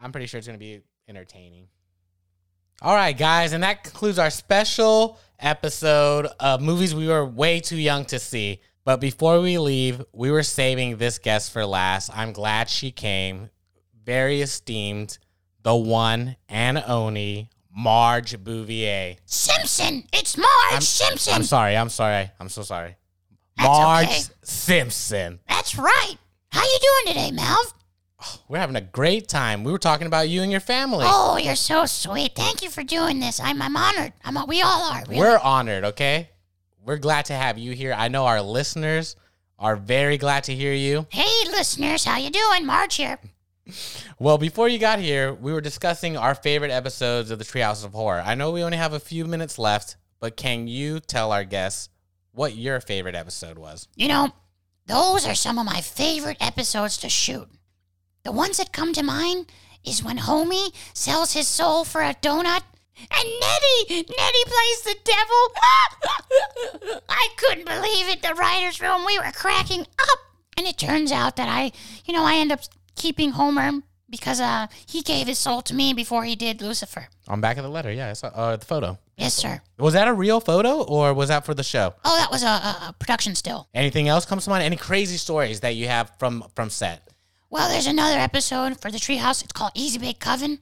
I'm 0.00 0.12
pretty 0.12 0.28
sure 0.28 0.38
it's 0.38 0.46
gonna 0.46 0.58
be 0.58 0.80
entertaining. 1.08 1.66
All 2.80 2.94
right, 2.94 3.16
guys, 3.16 3.52
and 3.52 3.62
that 3.64 3.84
concludes 3.84 4.18
our 4.18 4.30
special 4.30 5.18
episode 5.38 6.26
of 6.40 6.60
movies 6.60 6.94
we 6.94 7.06
were 7.08 7.24
way 7.24 7.60
too 7.60 7.76
young 7.76 8.04
to 8.06 8.18
see. 8.18 8.60
But 8.84 9.00
before 9.00 9.40
we 9.40 9.58
leave, 9.58 10.02
we 10.12 10.30
were 10.30 10.42
saving 10.42 10.96
this 10.96 11.18
guest 11.18 11.52
for 11.52 11.64
last. 11.64 12.10
I'm 12.12 12.32
glad 12.32 12.68
she 12.68 12.90
came. 12.90 13.50
Very 14.04 14.40
esteemed, 14.40 15.18
the 15.62 15.76
one 15.76 16.36
and 16.48 16.82
only 16.88 17.48
Marge 17.74 18.42
Bouvier. 18.42 19.16
Simpson! 19.24 20.04
It's 20.12 20.36
Marge 20.36 20.48
I'm, 20.72 20.80
Simpson! 20.80 21.34
I'm 21.34 21.44
sorry. 21.44 21.76
I'm 21.76 21.90
sorry. 21.90 22.30
I'm 22.40 22.48
so 22.48 22.62
sorry. 22.62 22.96
That's 23.56 23.68
Marge 23.68 24.06
okay. 24.06 24.20
Simpson. 24.42 25.38
That's 25.48 25.78
right. 25.78 26.16
How 26.50 26.64
you 26.64 26.78
doing 26.80 27.14
today, 27.14 27.36
Melv? 27.36 27.74
We're 28.48 28.58
having 28.58 28.74
a 28.74 28.80
great 28.80 29.28
time. 29.28 29.62
We 29.62 29.70
were 29.70 29.78
talking 29.78 30.08
about 30.08 30.28
you 30.28 30.42
and 30.42 30.50
your 30.50 30.60
family. 30.60 31.04
Oh, 31.08 31.36
you're 31.36 31.54
so 31.54 31.86
sweet. 31.86 32.34
Thank 32.34 32.62
you 32.62 32.68
for 32.68 32.82
doing 32.82 33.20
this. 33.20 33.38
I'm, 33.38 33.62
I'm 33.62 33.76
honored. 33.76 34.12
I'm, 34.24 34.36
we 34.48 34.60
all 34.60 34.92
are. 34.92 35.02
Really. 35.02 35.18
We're 35.18 35.38
honored, 35.38 35.84
okay? 35.84 36.30
We're 36.84 36.98
glad 36.98 37.26
to 37.26 37.34
have 37.34 37.58
you 37.58 37.72
here. 37.72 37.94
I 37.96 38.08
know 38.08 38.26
our 38.26 38.42
listeners 38.42 39.14
are 39.56 39.76
very 39.76 40.18
glad 40.18 40.44
to 40.44 40.54
hear 40.54 40.72
you. 40.72 41.06
Hey, 41.10 41.48
listeners, 41.48 42.04
how 42.04 42.18
you 42.18 42.30
doing? 42.30 42.66
Marge 42.66 42.96
here. 42.96 43.18
Well, 44.18 44.38
before 44.38 44.68
you 44.68 44.78
got 44.78 44.98
here, 45.00 45.32
we 45.32 45.52
were 45.52 45.60
discussing 45.60 46.16
our 46.16 46.34
favorite 46.34 46.70
episodes 46.70 47.30
of 47.32 47.38
the 47.40 47.44
Treehouse 47.44 47.84
of 47.84 47.92
Horror. 47.92 48.22
I 48.24 48.36
know 48.36 48.52
we 48.52 48.62
only 48.62 48.76
have 48.76 48.92
a 48.92 49.00
few 49.00 49.24
minutes 49.24 49.58
left, 49.58 49.96
but 50.20 50.36
can 50.36 50.68
you 50.68 51.00
tell 51.00 51.32
our 51.32 51.42
guests 51.42 51.88
what 52.32 52.54
your 52.54 52.80
favorite 52.80 53.16
episode 53.16 53.58
was? 53.58 53.88
You 53.96 54.08
know, 54.08 54.30
those 54.86 55.26
are 55.26 55.34
some 55.34 55.58
of 55.58 55.66
my 55.66 55.80
favorite 55.80 56.36
episodes 56.40 56.96
to 56.98 57.08
shoot. 57.08 57.48
The 58.22 58.30
ones 58.32 58.58
that 58.58 58.72
come 58.72 58.92
to 58.92 59.02
mind 59.02 59.46
is 59.84 60.04
when 60.04 60.18
Homie 60.18 60.72
sells 60.94 61.32
his 61.32 61.48
soul 61.48 61.84
for 61.84 62.02
a 62.02 62.14
donut. 62.14 62.62
And 62.98 63.28
Neddie, 63.40 64.04
Neddie 64.04 64.44
plays 64.46 64.82
the 64.84 64.96
devil. 65.04 67.00
I 67.08 67.28
couldn't 67.36 67.66
believe 67.66 68.08
it. 68.08 68.22
The 68.22 68.34
writers' 68.34 68.80
room, 68.80 69.04
we 69.04 69.18
were 69.18 69.32
cracking 69.32 69.80
up. 69.80 70.18
And 70.56 70.66
it 70.66 70.78
turns 70.78 71.10
out 71.10 71.36
that 71.36 71.48
I, 71.48 71.72
you 72.04 72.12
know, 72.12 72.24
I 72.24 72.36
end 72.36 72.52
up 72.52 72.60
keeping 72.94 73.32
Homer 73.32 73.82
because 74.10 74.40
uh, 74.40 74.66
he 74.86 75.02
gave 75.02 75.26
his 75.26 75.38
soul 75.38 75.62
to 75.62 75.74
me 75.74 75.94
before 75.94 76.24
he 76.24 76.36
did 76.36 76.60
Lucifer. 76.60 77.08
On 77.28 77.40
back 77.40 77.56
of 77.56 77.64
the 77.64 77.70
letter, 77.70 77.90
yeah, 77.90 78.10
I 78.10 78.12
saw 78.12 78.28
uh, 78.28 78.56
the 78.56 78.66
photo. 78.66 78.98
Yes, 79.16 79.34
sir. 79.34 79.62
Was 79.78 79.94
that 79.94 80.08
a 80.08 80.12
real 80.12 80.40
photo 80.40 80.82
or 80.82 81.14
was 81.14 81.28
that 81.28 81.44
for 81.46 81.54
the 81.54 81.62
show? 81.62 81.94
Oh, 82.04 82.16
that 82.16 82.30
was 82.30 82.42
a, 82.42 82.46
a, 82.46 82.88
a 82.88 82.94
production 82.98 83.34
still. 83.34 83.68
Anything 83.74 84.08
else 84.08 84.26
comes 84.26 84.44
to 84.44 84.50
mind? 84.50 84.62
Any 84.62 84.76
crazy 84.76 85.16
stories 85.16 85.60
that 85.60 85.74
you 85.74 85.88
have 85.88 86.12
from 86.18 86.44
from 86.54 86.70
set? 86.70 87.08
Well, 87.48 87.68
there's 87.68 87.86
another 87.86 88.18
episode 88.18 88.80
for 88.80 88.90
the 88.90 88.98
Treehouse. 88.98 89.42
It's 89.42 89.52
called 89.52 89.72
Easy 89.74 89.98
Bake 89.98 90.18
Coven, 90.18 90.58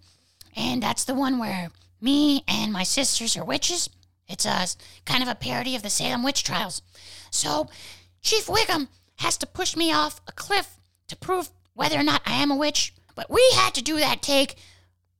and 0.56 0.82
that's 0.82 1.04
the 1.04 1.14
one 1.14 1.38
where 1.38 1.70
me 2.00 2.44
and 2.48 2.72
my 2.72 2.82
sisters 2.82 3.36
are 3.36 3.44
witches. 3.44 3.88
It's 4.28 4.46
a 4.46 4.66
kind 5.04 5.22
of 5.22 5.28
a 5.28 5.34
parody 5.34 5.74
of 5.74 5.82
the 5.82 5.90
Salem 5.90 6.22
witch 6.22 6.44
trials. 6.44 6.82
So, 7.30 7.68
Chief 8.22 8.46
Wiggum 8.46 8.88
has 9.16 9.36
to 9.38 9.46
push 9.46 9.76
me 9.76 9.92
off 9.92 10.20
a 10.26 10.32
cliff 10.32 10.76
to 11.08 11.16
prove 11.16 11.50
whether 11.74 11.98
or 11.98 12.02
not 12.02 12.22
I 12.24 12.34
am 12.34 12.50
a 12.50 12.56
witch. 12.56 12.94
But 13.14 13.30
we 13.30 13.46
had 13.54 13.74
to 13.74 13.82
do 13.82 13.96
that 13.98 14.22
take. 14.22 14.56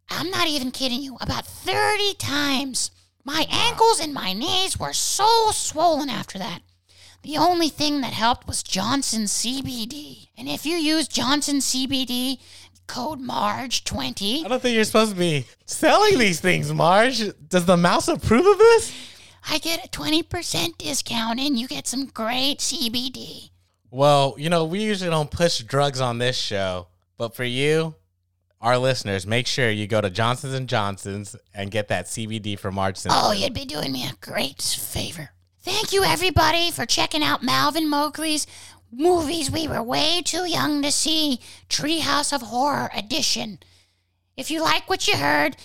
I'm 0.09 0.31
not 0.31 0.49
even 0.49 0.71
kidding 0.71 1.03
you. 1.03 1.17
About 1.21 1.47
30 1.47 2.15
times. 2.15 2.91
My 3.25 3.47
ankles 3.51 4.01
and 4.01 4.15
my 4.15 4.33
knees 4.33 4.79
were 4.79 4.93
so 4.93 5.51
swollen 5.53 6.09
after 6.09 6.39
that. 6.39 6.63
The 7.23 7.37
only 7.37 7.69
thing 7.69 8.01
that 8.01 8.15
helped 8.15 8.47
was 8.47 8.63
Johnson 8.63 9.25
CBD. 9.25 10.29
And 10.39 10.49
if 10.49 10.65
you 10.65 10.77
use 10.77 11.07
Johnson 11.07 11.59
CBD, 11.59 12.39
code 12.91 13.21
MARGE20, 13.21 14.45
I 14.45 14.49
don't 14.49 14.61
think 14.61 14.75
you're 14.75 14.83
supposed 14.83 15.13
to 15.13 15.17
be 15.17 15.47
selling 15.65 16.19
these 16.19 16.41
things, 16.41 16.73
Marge. 16.73 17.23
Does 17.49 17.65
the 17.65 17.77
mouse 17.77 18.09
approve 18.09 18.45
of 18.45 18.59
this? 18.59 18.93
I 19.49 19.59
get 19.59 19.85
a 19.85 19.89
20% 19.89 20.77
discount 20.77 21.39
and 21.39 21.57
you 21.57 21.69
get 21.69 21.87
some 21.87 22.07
great 22.07 22.59
CBD. 22.59 23.51
Well, 23.93 24.35
you 24.39 24.51
know, 24.51 24.65
we 24.65 24.81
usually 24.81 25.09
don't 25.09 25.31
push 25.31 25.61
drugs 25.61 26.01
on 26.01 26.19
this 26.19 26.37
show, 26.37 26.89
but 27.17 27.37
for 27.37 27.45
you, 27.45 27.95
our 28.61 28.77
listeners, 28.77 29.25
make 29.25 29.47
sure 29.47 29.71
you 29.71 29.87
go 29.87 30.01
to 30.01 30.11
Johnson's 30.11 30.55
and 30.55 30.69
Johnson's 30.69 31.37
and 31.55 31.71
get 31.71 31.89
that 31.89 32.07
CBD 32.07 32.59
for 32.59 32.73
Marge 32.73 32.97
Simpson. 32.97 33.23
Oh, 33.25 33.31
you'd 33.31 33.55
be 33.55 33.65
doing 33.65 33.93
me 33.93 34.05
a 34.05 34.15
great 34.21 34.61
favor. 34.61 35.31
Thank 35.63 35.93
you, 35.93 36.03
everybody, 36.03 36.73
for 36.73 36.87
checking 36.87 37.23
out 37.23 37.43
Malvin 37.43 37.89
Mowgli's 37.89 38.49
movies 38.93 39.51
we 39.51 39.69
were 39.69 39.83
way 39.83 40.23
too 40.25 40.49
young 40.49 40.83
to 40.83 40.91
see 40.91 41.41
Treehouse 41.69 42.33
of 42.33 42.43
Horror 42.43 42.91
edition. 42.95 43.59
If 44.37 44.51
you 44.51 44.63
like 44.63 44.89
what 44.89 45.07
you 45.07 45.17
heard, 45.17 45.57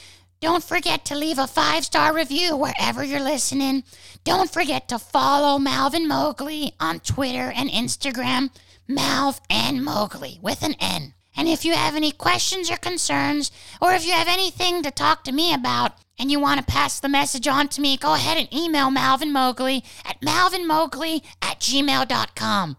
don't 0.42 0.64
forget 0.64 1.06
to 1.06 1.16
leave 1.16 1.40
a 1.40 1.48
five 1.48 1.86
star 1.86 2.14
review 2.14 2.56
wherever 2.56 3.04
you're 3.04 3.20
listening. 3.20 3.84
Don't 4.24 4.52
forget 4.52 4.88
to 4.90 5.00
follow 5.00 5.58
Malvin 5.58 6.08
Mowgli 6.08 6.74
on 6.80 7.00
Twitter 7.00 7.52
and 7.56 7.70
Instagram, 7.70 8.50
Malv 8.90 9.40
and 9.50 9.84
Mowgli 9.84 10.40
with 10.42 10.62
an 10.62 10.76
N. 10.80 11.14
And 11.38 11.48
if 11.48 11.66
you 11.66 11.74
have 11.74 11.96
any 11.96 12.12
questions 12.12 12.72
or 12.72 12.78
concerns, 12.78 13.52
or 13.82 13.94
if 13.94 14.06
you 14.06 14.14
have 14.14 14.28
anything 14.28 14.84
to 14.84 14.92
talk 14.92 15.24
to 15.24 15.32
me 15.32 15.54
about 15.54 15.94
and 16.18 16.32
you 16.32 16.40
want 16.40 16.60
to 16.60 16.72
pass 16.72 17.00
the 17.00 17.10
message 17.10 17.48
on 17.48 17.68
to 17.70 17.82
me, 17.82 17.98
go 17.98 18.14
ahead 18.14 18.38
and 18.38 18.54
email 18.54 18.90
Malvin 18.90 19.34
Mowgli 19.34 19.84
at 20.06 20.22
malvinmowgli 20.22 21.24
at 21.42 21.60
gmail.com. 21.60 22.78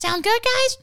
Sound 0.00 0.22
good, 0.22 0.40
guys? 0.42 0.78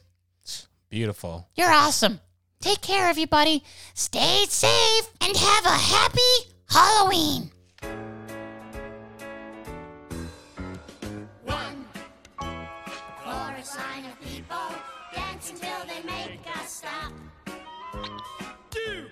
Beautiful. 0.90 1.48
You're 1.54 1.72
awesome. 1.72 2.20
Take 2.60 2.82
care, 2.82 3.08
everybody. 3.08 3.64
Stay 3.94 4.44
safe 4.46 5.08
and 5.22 5.34
have 5.34 5.64
a 5.64 5.70
happy 5.70 6.52
Halloween. 6.68 7.50
One, 11.44 11.86
of 13.24 14.22
dance 15.14 15.50
until 15.50 15.78
they 15.86 16.02
make 16.04 16.40
us 16.58 16.82
stop. 16.82 17.12
Two, 18.70 19.06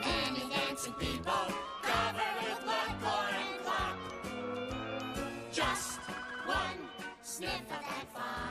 many 0.00 0.48
dancing 0.50 0.94
people 0.94 1.32
with 1.46 2.64
blood, 2.64 3.00
gore, 3.00 3.30
and. 3.30 3.58
Just 5.52 6.00
one 6.44 6.88
sniff 7.22 7.62
of 7.62 7.68
that 7.68 8.06
fire. 8.12 8.47